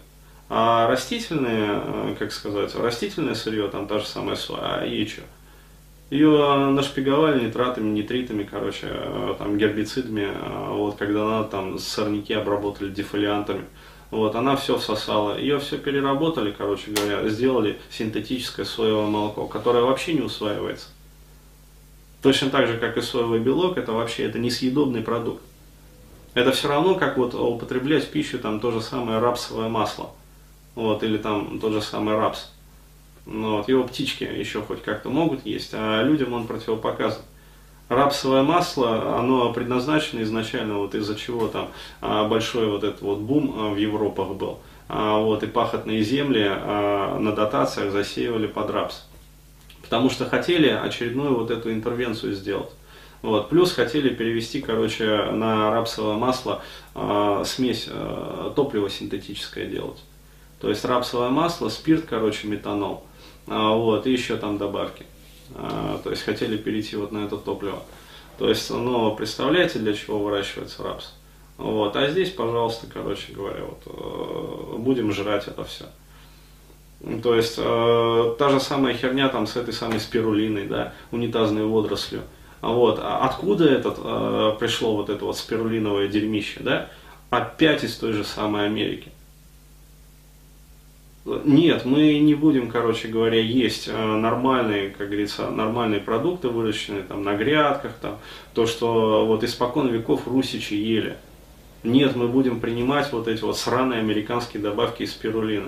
А 0.49 0.87
растительные, 0.87 1.81
э, 1.83 2.15
как 2.19 2.31
сказать, 2.31 2.75
растительное 2.75 3.35
сырье, 3.35 3.67
там 3.69 3.87
та 3.87 3.99
же 3.99 4.05
самая 4.05 4.35
соя, 4.35 4.81
а 4.81 4.85
ей 4.85 5.07
что? 5.07 5.21
Ее 6.09 6.69
нашпиговали 6.69 7.45
нитратами, 7.45 7.89
нитритами, 7.89 8.43
короче, 8.43 8.87
э, 8.89 9.35
там, 9.39 9.57
гербицидами, 9.57 10.27
э, 10.31 10.69
вот, 10.69 10.97
когда 10.97 11.25
надо, 11.25 11.49
там, 11.49 11.79
сорняки 11.79 12.33
обработали 12.33 12.91
дефолиантами. 12.91 13.63
Вот, 14.11 14.35
она 14.35 14.55
все 14.55 14.77
всосала. 14.77 15.39
Ее 15.39 15.57
все 15.57 15.79
переработали, 15.79 16.53
короче 16.55 16.91
говоря, 16.91 17.27
сделали 17.29 17.79
синтетическое 17.89 18.63
соевое 18.63 19.07
молоко, 19.07 19.47
которое 19.47 19.83
вообще 19.83 20.13
не 20.13 20.21
усваивается. 20.21 20.89
Точно 22.21 22.51
так 22.51 22.67
же, 22.67 22.77
как 22.77 22.95
и 22.95 23.01
соевый 23.01 23.39
белок, 23.39 23.77
это 23.77 23.91
вообще 23.91 24.25
это 24.25 24.37
несъедобный 24.37 25.01
продукт. 25.01 25.41
Это 26.33 26.51
все 26.51 26.67
равно, 26.67 26.95
как 26.95 27.17
вот 27.17 27.35
употреблять 27.35 28.05
в 28.05 28.09
пищу 28.09 28.39
там 28.39 28.59
то 28.59 28.71
же 28.71 28.81
самое 28.81 29.19
рапсовое 29.19 29.69
масло. 29.69 30.11
Вот, 30.75 31.03
или 31.03 31.17
там 31.17 31.59
тот 31.59 31.73
же 31.73 31.81
самый 31.81 32.15
рапс. 32.15 32.51
Ну, 33.25 33.57
вот, 33.57 33.69
его 33.69 33.83
птички 33.83 34.23
еще 34.23 34.61
хоть 34.61 34.81
как-то 34.81 35.09
могут 35.09 35.45
есть, 35.45 35.71
а 35.73 36.01
людям 36.01 36.33
он 36.33 36.47
противопоказан 36.47 37.21
рапсовое 37.89 38.43
масло, 38.43 39.17
оно 39.17 39.51
предназначено 39.53 40.21
изначально 40.23 40.77
вот 40.77 40.95
из-за 40.95 41.15
чего 41.15 41.47
там 41.47 41.69
а, 42.01 42.27
большой 42.27 42.67
вот 42.67 42.83
этот 42.83 43.01
вот 43.01 43.19
бум 43.19 43.55
а, 43.57 43.69
в 43.69 43.77
Европах 43.77 44.29
был. 44.29 44.59
А, 44.89 45.17
вот, 45.17 45.43
и 45.43 45.47
пахотные 45.47 46.03
земли 46.03 46.43
на 46.43 47.31
дотациях 47.33 47.91
засеивали 47.91 48.47
под 48.47 48.69
рапс. 48.69 49.05
Потому 49.81 50.09
что 50.09 50.25
хотели 50.25 50.69
очередную 50.69 51.37
вот 51.37 51.51
эту 51.51 51.71
интервенцию 51.71 52.33
сделать. 52.33 52.69
Вот. 53.23 53.49
Плюс 53.49 53.71
хотели 53.71 54.09
перевести, 54.09 54.61
короче, 54.61 55.31
на 55.31 55.71
рапсовое 55.71 56.17
масло 56.17 56.61
э, 56.93 57.43
смесь 57.45 57.87
э, 57.89 58.51
топлива 58.55 58.89
синтетическое 58.89 59.65
делать. 59.65 59.99
То 60.59 60.69
есть 60.69 60.85
рапсовое 60.85 61.29
масло, 61.29 61.69
спирт, 61.69 62.05
короче, 62.07 62.47
метанол. 62.47 63.05
А, 63.47 63.71
вот, 63.71 64.05
и 64.07 64.11
еще 64.11 64.37
там 64.37 64.57
добавки. 64.57 65.05
А, 65.55 65.99
то 66.03 66.09
есть 66.09 66.23
хотели 66.23 66.57
перейти 66.57 66.95
вот 66.95 67.11
на 67.11 67.25
это 67.25 67.37
топливо. 67.37 67.81
То 68.37 68.49
есть, 68.49 68.69
ну, 68.69 69.15
представляете, 69.15 69.79
для 69.79 69.93
чего 69.93 70.19
выращивается 70.19 70.83
рапс? 70.83 71.13
Вот, 71.57 71.95
а 71.95 72.09
здесь, 72.09 72.29
пожалуйста, 72.29 72.87
короче 72.91 73.31
говоря, 73.31 73.63
вот, 73.63 73.81
э, 73.85 74.77
будем 74.77 75.13
жрать 75.13 75.47
это 75.47 75.63
все. 75.63 75.85
То 77.21 77.35
есть, 77.35 77.55
э, 77.57 78.35
та 78.37 78.49
же 78.49 78.59
самая 78.59 78.95
херня 78.95 79.29
там 79.29 79.47
с 79.47 79.55
этой 79.55 79.73
самой 79.73 79.99
спирулиной, 79.99 80.67
да, 80.67 80.93
унитазной 81.11 81.65
водорослью. 81.65 82.23
Вот, 82.63 82.97
а 83.01 83.25
откуда 83.25 83.65
этот, 83.65 83.99
э, 84.01 84.55
пришло 84.57 84.95
вот 84.95 85.09
это 85.09 85.25
вот 85.25 85.37
спирулиновое 85.37 86.07
дерьмище, 86.07 86.61
да? 86.61 86.89
Опять 87.29 87.83
из 87.83 87.93
той 87.97 88.13
же 88.13 88.23
самой 88.23 88.67
Америки. 88.67 89.11
Нет, 91.25 91.83
мы 91.83 92.19
не 92.19 92.35
будем, 92.35 92.69
короче 92.69 93.09
говоря, 93.09 93.41
есть 93.41 93.89
э, 93.89 93.91
нормальные, 93.91 94.91
как 94.91 95.07
говорится, 95.07 95.49
нормальные 95.49 95.99
продукты, 95.99 96.47
выращенные 96.47 97.03
там 97.03 97.23
на 97.23 97.35
грядках, 97.35 97.95
там, 98.01 98.17
то, 98.53 98.65
что 98.65 99.25
вот 99.25 99.43
испокон 99.43 99.89
веков 99.89 100.25
русичи 100.25 100.75
ели. 100.75 101.17
Нет, 101.83 102.15
мы 102.15 102.29
будем 102.29 102.61
принимать 102.61 103.11
вот 103.11 103.27
эти 103.27 103.41
вот 103.41 103.57
сраные 103.57 103.99
американские 103.99 104.63
добавки 104.63 105.03
из 105.03 105.11
спирулины. 105.11 105.67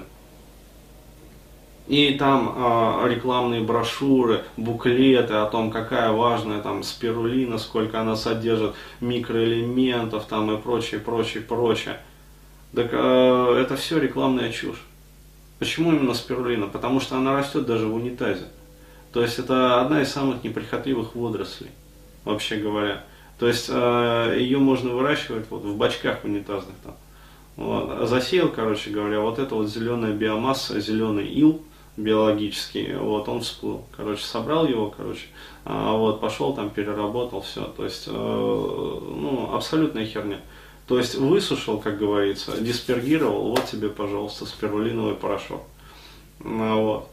И 1.88 2.16
там 2.16 2.56
э, 2.56 3.10
рекламные 3.10 3.62
брошюры, 3.62 4.44
буклеты 4.58 5.36
о 5.36 5.46
том, 5.46 5.70
какая 5.70 6.12
важная 6.12 6.62
там 6.62 6.82
спирулина, 6.82 7.60
сколько 7.60 8.02
она 8.02 8.16
содержит 8.16 8.74
микроэлементов 9.02 10.26
там 10.26 10.52
и 10.52 10.58
прочее, 10.60 11.00
прочее, 11.00 11.44
прочее. 11.44 12.00
Так 12.74 12.90
э, 12.92 13.58
это 13.62 13.78
все 13.78 14.00
рекламная 14.00 14.52
чушь. 14.52 14.82
Почему 15.60 15.94
именно 15.94 16.16
спирулина? 16.16 16.66
Потому 16.68 17.00
что 17.00 17.18
она 17.18 17.38
растет 17.38 17.68
даже 17.68 17.86
в 17.86 17.94
унитазе. 17.94 18.48
То 19.14 19.22
есть 19.22 19.38
это 19.38 19.80
одна 19.80 20.02
из 20.02 20.12
самых 20.12 20.44
неприхотливых 20.44 21.16
водорослей, 21.16 21.70
вообще 22.26 22.58
говоря. 22.58 23.04
То 23.38 23.48
есть 23.48 23.68
э, 23.70 24.38
ее 24.40 24.58
можно 24.58 24.90
выращивать 24.90 25.46
вот 25.52 25.64
в 25.64 25.78
бачках 25.78 26.24
унитазных 26.24 26.76
там. 26.84 26.96
Вот. 27.58 28.10
Засеял, 28.10 28.50
короче 28.50 28.90
говоря, 28.90 29.20
вот 29.20 29.38
эта 29.38 29.54
вот 29.54 29.70
зеленая 29.70 30.14
биомасса, 30.14 30.80
зеленый 30.80 31.28
ил 31.28 31.62
биологический, 31.98 32.94
вот 32.94 33.28
он 33.30 33.42
всплыл. 33.42 33.86
Короче, 33.96 34.24
собрал 34.24 34.68
его, 34.68 34.94
короче, 34.96 35.28
а, 35.64 35.94
вот, 35.98 36.22
пошел 36.22 36.54
там, 36.54 36.70
переработал, 36.70 37.42
все. 37.42 37.64
То 37.66 37.84
есть, 37.84 38.06
э, 38.08 38.12
ну, 38.12 39.50
абсолютная 39.54 40.06
херня. 40.06 40.40
То 40.88 40.98
есть 40.98 41.16
высушил, 41.16 41.80
как 41.80 41.98
говорится, 41.98 42.62
диспергировал, 42.62 43.50
вот 43.50 43.66
тебе, 43.66 43.90
пожалуйста, 43.90 44.46
спирулиновый 44.46 45.16
порошок. 45.16 45.64
Ну, 46.40 46.84
вот. 46.84 47.10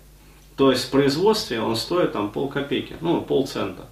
То 0.56 0.70
есть 0.70 0.84
в 0.84 0.90
производстве 0.90 1.60
он 1.60 1.76
стоит 1.76 2.12
там 2.12 2.30
пол 2.30 2.48
копейки, 2.48 2.96
ну 3.00 3.22
полцента 3.22 3.86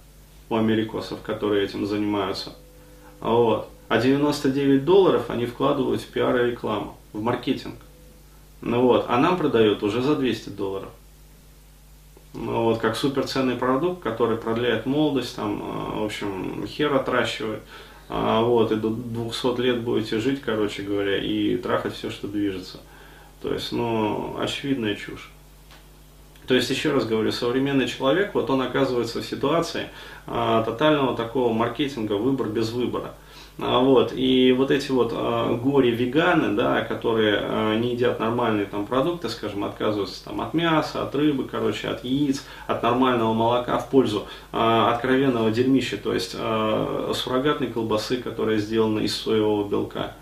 у 0.49 0.55
америкосов, 0.55 1.21
которые 1.21 1.65
этим 1.65 1.87
занимаются. 1.87 2.53
Вот. 3.19 3.69
А 3.87 3.99
99 3.99 4.85
долларов 4.85 5.29
они 5.29 5.45
вкладывают 5.45 6.01
в 6.01 6.07
пиар 6.07 6.45
и 6.45 6.51
рекламу, 6.51 6.97
в 7.13 7.21
маркетинг. 7.21 7.75
Ну 8.61 8.81
вот, 8.81 9.05
а 9.09 9.17
нам 9.17 9.37
продают 9.37 9.83
уже 9.83 10.01
за 10.01 10.15
200 10.15 10.49
долларов. 10.49 10.89
Ну 12.33 12.63
вот, 12.63 12.79
как 12.79 12.95
суперценный 12.95 13.55
продукт, 13.55 14.01
который 14.01 14.37
продляет 14.37 14.85
молодость, 14.85 15.35
там, 15.35 15.61
э, 15.61 15.99
в 15.99 16.05
общем, 16.05 16.65
хер 16.65 16.93
отращивает. 16.93 17.61
А, 18.07 18.41
вот, 18.41 18.71
и 18.71 18.75
до 18.75 18.89
200 18.89 19.59
лет 19.61 19.81
будете 19.81 20.19
жить, 20.19 20.41
короче 20.41 20.83
говоря, 20.83 21.17
и 21.17 21.57
трахать 21.57 21.95
все, 21.95 22.09
что 22.09 22.27
движется. 22.27 22.79
То 23.41 23.53
есть, 23.53 23.71
ну, 23.71 24.37
очевидная 24.39 24.95
чушь. 24.95 25.31
То 26.45 26.53
есть, 26.53 26.69
еще 26.69 26.91
раз 26.91 27.05
говорю, 27.05 27.31
современный 27.31 27.87
человек, 27.87 28.33
вот 28.33 28.49
он 28.49 28.61
оказывается 28.61 29.21
в 29.21 29.25
ситуации 29.25 29.87
а, 30.27 30.63
тотального 30.63 31.15
такого 31.15 31.53
маркетинга, 31.53 32.13
выбор 32.13 32.47
без 32.47 32.71
выбора. 32.71 33.13
А, 33.61 33.79
вот, 33.79 34.11
и 34.15 34.53
вот 34.53 34.71
эти 34.71 34.91
вот 34.91 35.11
а, 35.13 35.55
горе-веганы, 35.55 36.55
да, 36.55 36.81
которые 36.81 37.37
а, 37.41 37.75
не 37.77 37.93
едят 37.93 38.19
нормальные 38.19 38.65
там 38.65 38.87
продукты, 38.87 39.29
скажем, 39.29 39.63
отказываются 39.63 40.23
там 40.25 40.41
от 40.41 40.53
мяса, 40.53 41.03
от 41.03 41.13
рыбы, 41.13 41.43
короче, 41.43 41.89
от 41.89 42.03
яиц, 42.03 42.43
от 42.65 42.81
нормального 42.81 43.33
молока 43.33 43.77
в 43.77 43.89
пользу 43.89 44.25
откровенного 44.51 45.51
дерьмища, 45.51 45.97
то 45.97 46.13
есть 46.13 46.31
суррогатной 46.31 47.67
колбасы, 47.67 48.17
которая 48.17 48.57
сделана 48.57 48.99
из 48.99 49.15
соевого 49.15 49.67
белка. 49.67 50.13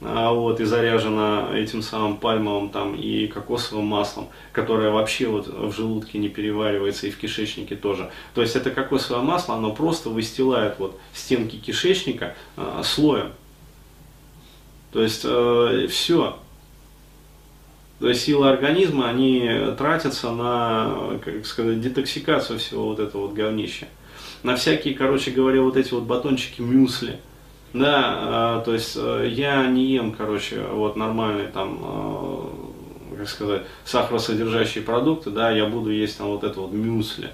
Вот, 0.00 0.60
и 0.60 0.64
заряжена 0.64 1.48
этим 1.54 1.82
самым 1.82 2.16
пальмовым 2.16 2.70
там, 2.70 2.94
и 2.94 3.26
кокосовым 3.26 3.84
маслом, 3.84 4.28
которое 4.52 4.90
вообще 4.90 5.26
вот 5.26 5.48
в 5.48 5.74
желудке 5.74 6.18
не 6.18 6.28
переваривается 6.28 7.06
и 7.06 7.10
в 7.10 7.18
кишечнике 7.18 7.74
тоже. 7.76 8.10
То 8.34 8.40
есть 8.40 8.56
это 8.56 8.70
кокосовое 8.70 9.22
масло, 9.22 9.56
оно 9.56 9.72
просто 9.72 10.08
выстилает 10.08 10.76
вот 10.78 10.98
стенки 11.12 11.56
кишечника 11.56 12.34
э, 12.76 12.82
слоем. 12.84 13.32
То 14.92 15.02
есть 15.02 15.22
э, 15.24 15.86
все. 15.90 16.38
То 18.00 18.08
есть 18.08 18.22
силы 18.22 18.48
организма, 18.48 19.08
они 19.08 19.50
тратятся 19.76 20.30
на, 20.30 21.18
как 21.24 21.44
сказать, 21.44 21.80
детоксикацию 21.80 22.58
всего 22.58 22.86
вот 22.86 23.00
этого 23.00 23.22
вот 23.22 23.34
говнища. 23.34 23.88
На 24.44 24.54
всякие, 24.54 24.94
короче 24.94 25.32
говоря, 25.32 25.62
вот 25.62 25.76
эти 25.76 25.92
вот 25.92 26.04
батончики 26.04 26.60
мюсли– 26.60 27.18
да, 27.72 28.60
э, 28.60 28.64
то 28.64 28.72
есть 28.72 28.96
э, 28.96 29.28
я 29.30 29.66
не 29.66 29.84
ем, 29.86 30.12
короче, 30.12 30.62
вот 30.62 30.96
нормальные 30.96 31.48
там, 31.48 31.78
э, 33.12 33.16
как 33.18 33.28
сказать, 33.28 33.62
сахаросодержащие 33.84 34.82
продукты, 34.84 35.30
да, 35.30 35.50
я 35.50 35.66
буду 35.66 35.90
есть 35.90 36.16
там 36.16 36.28
вот 36.28 36.44
это 36.44 36.60
вот 36.60 36.72
мюсли, 36.72 37.30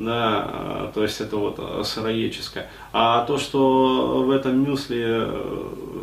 да, 0.00 0.90
то 0.94 1.02
есть 1.02 1.20
это 1.20 1.36
вот 1.36 1.86
сыроедческое. 1.86 2.68
А 2.92 3.24
то, 3.26 3.38
что 3.38 4.24
в 4.26 4.30
этом 4.30 4.64
мюсли, 4.64 5.28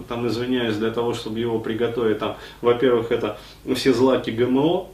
там, 0.07 0.27
извиняюсь, 0.27 0.77
для 0.77 0.91
того, 0.91 1.13
чтобы 1.13 1.39
его 1.39 1.60
приготовить, 1.60 2.19
там, 2.19 2.38
во-первых, 2.62 3.12
это 3.12 3.38
все 3.75 3.93
злаки 3.93 4.29
ГМО, 4.29 4.86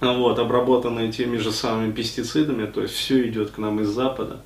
вот, 0.00 0.38
обработанные 0.38 1.12
теми 1.12 1.38
же 1.38 1.52
самыми 1.52 1.92
пестицидами, 1.92 2.66
то 2.66 2.82
есть 2.82 2.94
все 2.94 3.26
идет 3.28 3.52
к 3.52 3.58
нам 3.58 3.80
из 3.80 3.88
Запада. 3.88 4.40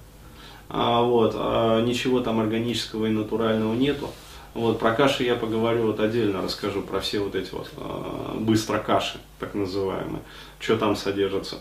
а, 0.69 1.03
вот, 1.03 1.33
а 1.37 1.81
ничего 1.83 2.21
там 2.21 2.39
органического 2.39 3.07
и 3.07 3.11
натурального 3.11 3.75
нету. 3.75 4.11
Вот, 4.55 4.79
про 4.79 4.93
каши 4.93 5.25
я 5.25 5.37
поговорю 5.37 5.87
вот 5.87 6.01
отдельно, 6.01 6.43
расскажу 6.43 6.83
про 6.83 7.01
все 7.01 7.21
вот 7.21 7.35
эти 7.35 7.53
вот 7.53 7.71
э, 7.77 8.39
быстро 8.41 8.79
каши, 8.79 9.19
так 9.39 9.55
называемые, 9.55 10.23
что 10.59 10.77
там 10.77 10.97
содержится. 10.97 11.61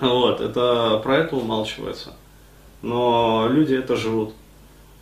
Вот, 0.00 0.40
это 0.40 1.00
про 1.02 1.18
это 1.18 1.36
умалчивается. 1.36 2.14
Но 2.82 3.48
люди 3.50 3.74
это 3.74 3.96
жрут. 3.96 4.34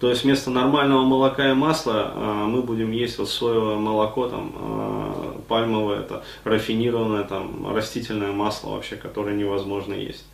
То 0.01 0.11
есть 0.11 0.25
вместо 0.25 0.51
нормального 0.51 1.03
молока 1.03 1.51
и 1.51 1.55
масла 1.55 2.13
э, 2.15 2.45
мы 2.47 2.63
будем 2.63 2.91
есть 2.91 3.19
вот 3.19 3.31
соевое 3.31 3.77
молоко, 3.77 4.29
там, 4.29 4.53
э, 4.55 5.39
пальмовое, 5.49 6.01
это 6.01 6.23
рафинированное 6.45 7.25
там, 7.25 7.75
растительное 7.75 8.33
масло 8.33 8.71
вообще, 8.71 8.97
которое 8.97 9.35
невозможно 9.35 9.95
есть. 9.95 10.27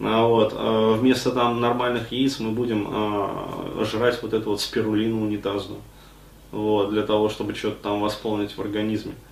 А 0.00 0.26
вот, 0.26 0.54
э, 0.54 0.94
вместо 0.98 1.30
там 1.30 1.60
нормальных 1.60 2.12
яиц 2.12 2.40
мы 2.40 2.50
будем 2.50 2.88
э, 2.90 3.84
жрать 3.84 4.22
вот 4.22 4.34
эту 4.34 4.50
вот 4.50 4.60
спирулину 4.60 5.22
унитазную. 5.22 5.80
Вот, 6.52 6.90
для 6.90 7.02
того, 7.02 7.28
чтобы 7.28 7.54
что-то 7.54 7.82
там 7.82 8.00
восполнить 8.00 8.56
в 8.56 8.60
организме. 8.60 9.12
А 9.12 9.29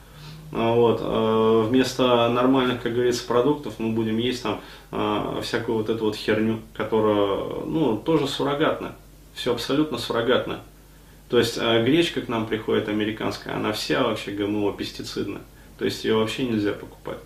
вот, 0.51 1.01
э, 1.03 1.65
вместо 1.69 2.29
нормальных, 2.29 2.83
как 2.83 2.95
говорится, 2.95 3.27
продуктов 3.27 3.75
мы 3.79 3.91
будем 3.93 4.19
есть 4.19 4.43
там 4.43 4.61
э, 4.93 5.41
всякую 5.43 5.79
вот 5.79 5.89
эту 5.91 6.05
вот 6.05 6.17
херню, 6.17 6.61
которая, 6.75 7.65
ну, 7.67 7.97
тоже 7.97 8.27
суррогатная 8.27 8.95
все 9.35 9.53
абсолютно 9.53 9.99
суррогатно. 9.99 10.61
То 11.29 11.39
есть 11.39 11.59
гречка 11.59 12.23
к 12.23 12.29
нам 12.29 12.47
приходит 12.47 12.89
американская, 12.89 13.55
она 13.55 13.73
вся 13.73 14.03
вообще 14.03 14.33
ГМО 14.33 14.73
пестицидная. 14.73 15.43
То 15.79 15.85
есть 15.85 16.05
ее 16.05 16.17
вообще 16.17 16.45
нельзя 16.45 16.73
покупать. 16.73 17.19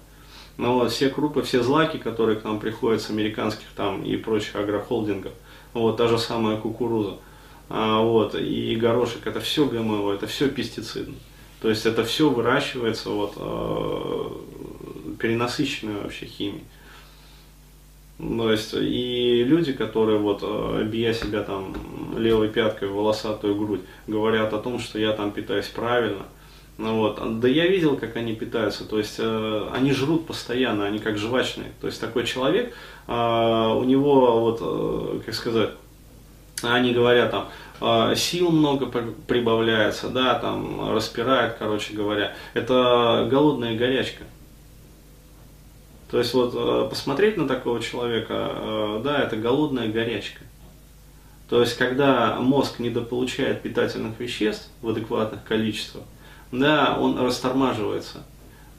Но 0.58 0.74
вот 0.74 0.92
все 0.92 1.08
крупы, 1.08 1.42
все 1.42 1.62
злаки, 1.62 1.96
которые 1.96 2.38
к 2.38 2.44
нам 2.44 2.61
приходят 2.61 3.00
с 3.00 3.11
американских 3.11 3.66
там 3.74 4.02
и 4.02 4.16
прочих 4.16 4.56
агрохолдингов, 4.56 5.32
вот 5.72 5.96
та 5.96 6.08
же 6.08 6.18
самая 6.18 6.58
кукуруза, 6.58 7.16
а, 7.70 8.02
вот, 8.02 8.35
и 8.35 8.76
горошек, 8.76 9.26
это 9.26 9.40
все 9.40 9.64
ГМО, 9.64 10.12
это 10.12 10.26
все 10.26 10.48
пестицидно. 10.48 11.14
То 11.62 11.68
есть 11.68 11.87
это 11.87 12.05
все 12.05 12.29
выращивается 12.29 13.11
вот, 13.11 13.35
э, 13.37 15.16
перенасыщенной 15.20 16.03
вообще 16.03 16.27
химией. 16.27 16.64
То 18.18 18.51
есть, 18.51 18.75
и 18.75 19.44
люди, 19.44 19.72
которые 19.72 20.18
вот, 20.18 20.40
э, 20.42 20.85
бия 20.85 21.14
себя 21.14 21.42
там 21.42 21.75
левой 22.18 22.48
пяткой 22.48 22.88
в 22.88 22.94
волосатую 22.94 23.55
грудь, 23.55 23.81
говорят 24.09 24.53
о 24.53 24.59
том, 24.59 24.81
что 24.81 24.98
я 24.98 25.12
там 25.12 25.31
питаюсь 25.31 25.66
правильно. 25.66 26.25
Ну, 26.79 26.96
вот. 26.96 27.40
Да 27.40 27.46
я 27.46 27.68
видел, 27.68 27.96
как 27.96 28.16
они 28.16 28.35
питаются, 28.35 28.85
то 28.85 28.98
есть 28.98 29.16
э, 29.18 29.68
они 29.72 29.92
жрут 29.92 30.27
постоянно, 30.27 30.85
они 30.85 30.98
как 30.98 31.16
жвачные. 31.16 31.70
То 31.81 31.87
есть 31.87 32.01
такой 32.01 32.25
человек, 32.25 32.75
э, 33.07 33.12
у 33.12 33.85
него, 33.85 34.40
вот, 34.40 34.59
э, 34.61 35.20
как 35.25 35.35
сказать, 35.35 35.70
они 36.64 36.92
говорят 36.92 37.31
там, 37.31 37.48
э, 37.81 38.14
сил 38.16 38.51
много 38.51 38.87
прибавляется, 38.87 40.09
да, 40.09 40.35
там 40.35 40.92
распирает, 40.94 41.57
короче 41.59 41.94
говоря. 41.94 42.35
Это 42.55 43.27
голодная 43.31 43.77
горячка. 43.77 44.25
То 46.11 46.18
есть 46.18 46.35
вот 46.35 46.53
э, 46.55 46.88
посмотреть 46.90 47.37
на 47.37 47.48
такого 47.48 47.81
человека, 47.81 48.51
э, 48.55 49.01
да, 49.03 49.22
это 49.22 49.37
голодная 49.37 49.88
горячка. 49.88 50.42
То 51.48 51.61
есть 51.61 51.77
когда 51.77 52.38
мозг 52.38 52.79
недополучает 52.79 53.62
питательных 53.62 54.18
веществ 54.20 54.68
в 54.83 54.90
адекватных 54.90 55.42
количествах, 55.44 56.05
да, 56.51 56.96
он 56.98 57.18
растормаживается. 57.18 58.25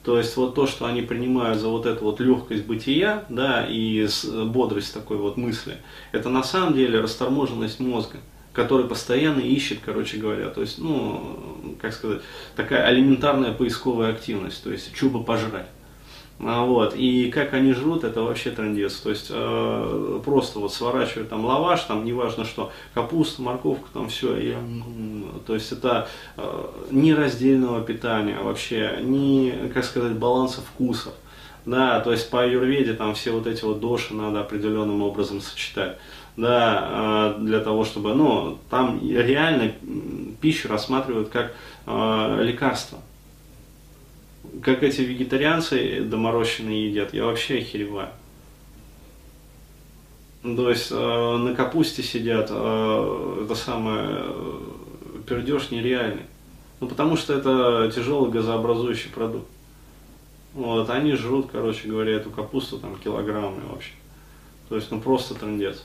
То 0.04 0.18
есть 0.18 0.36
вот 0.36 0.54
то, 0.54 0.66
что 0.66 0.84
они 0.84 1.00
принимают 1.00 1.58
за 1.58 1.68
вот 1.68 1.86
эту 1.86 2.04
вот 2.04 2.20
легкость 2.20 2.66
бытия, 2.66 3.24
да, 3.30 3.66
и 3.66 4.06
бодрость 4.46 4.92
такой 4.92 5.16
вот 5.16 5.38
мысли, 5.38 5.78
это 6.12 6.28
на 6.28 6.42
самом 6.42 6.74
деле 6.74 7.00
расторможенность 7.00 7.80
мозга, 7.80 8.18
который 8.52 8.86
постоянно 8.86 9.40
ищет, 9.40 9.78
короче 9.82 10.18
говоря, 10.18 10.50
то 10.50 10.60
есть, 10.60 10.78
ну, 10.78 11.74
как 11.80 11.94
сказать, 11.94 12.20
такая 12.54 12.92
элементарная 12.92 13.52
поисковая 13.52 14.12
активность, 14.12 14.62
то 14.62 14.70
есть, 14.70 14.94
чубо 14.94 15.22
пожрать. 15.22 15.66
А, 16.40 16.64
вот. 16.64 16.94
И 16.96 17.30
как 17.30 17.54
они 17.54 17.72
жрут, 17.72 18.04
это 18.04 18.22
вообще 18.22 18.50
трендец. 18.50 18.96
То 18.96 19.10
есть 19.10 19.28
э, 19.30 20.20
просто 20.24 20.58
вот 20.58 20.72
сворачивают 20.72 21.28
там 21.28 21.44
лаваш, 21.44 21.82
там 21.82 22.04
неважно 22.04 22.44
что, 22.44 22.72
капуста, 22.92 23.42
морковка, 23.42 23.88
там 23.92 24.08
все. 24.08 24.36
И, 24.36 24.56
то 25.46 25.54
есть 25.54 25.72
это 25.72 26.08
э, 26.36 26.66
ни 26.90 27.12
раздельного 27.12 27.82
питания 27.82 28.38
вообще, 28.40 28.98
ни, 29.00 29.70
как 29.72 29.84
сказать, 29.84 30.12
баланса 30.12 30.60
вкусов. 30.60 31.14
Да, 31.66 32.00
то 32.00 32.12
есть 32.12 32.28
по 32.28 32.42
аюрведе 32.42 32.92
там 32.92 33.14
все 33.14 33.30
вот 33.30 33.46
эти 33.46 33.64
вот 33.64 33.80
доши 33.80 34.12
надо 34.12 34.40
определенным 34.40 35.00
образом 35.00 35.40
сочетать. 35.40 35.96
Да, 36.36 37.36
э, 37.38 37.42
для 37.42 37.60
того, 37.60 37.84
чтобы, 37.84 38.12
ну, 38.14 38.58
там 38.68 39.00
реально 39.00 39.72
пищу 40.40 40.68
рассматривают 40.68 41.28
как 41.28 41.54
э, 41.86 42.38
лекарство 42.42 42.98
как 44.62 44.82
эти 44.82 45.00
вегетарианцы 45.02 46.00
доморощенные 46.02 46.88
едят, 46.88 47.14
я 47.14 47.24
вообще 47.24 47.58
охереваю. 47.58 48.10
То 50.42 50.68
есть 50.68 50.88
э, 50.90 51.36
на 51.38 51.54
капусте 51.54 52.02
сидят, 52.02 52.48
э, 52.50 53.42
это 53.44 53.54
самое, 53.54 54.06
э, 54.10 54.60
пердеж 55.26 55.70
нереальный. 55.70 56.24
Ну 56.80 56.86
потому 56.86 57.16
что 57.16 57.32
это 57.32 57.90
тяжелый 57.94 58.30
газообразующий 58.30 59.10
продукт. 59.10 59.48
Вот, 60.52 60.90
они 60.90 61.14
жрут, 61.14 61.48
короче 61.50 61.88
говоря, 61.88 62.12
эту 62.12 62.30
капусту 62.30 62.78
там 62.78 62.96
килограммами 62.96 63.64
вообще. 63.70 63.92
То 64.68 64.76
есть, 64.76 64.90
ну 64.90 65.00
просто 65.00 65.34
трендец. 65.34 65.84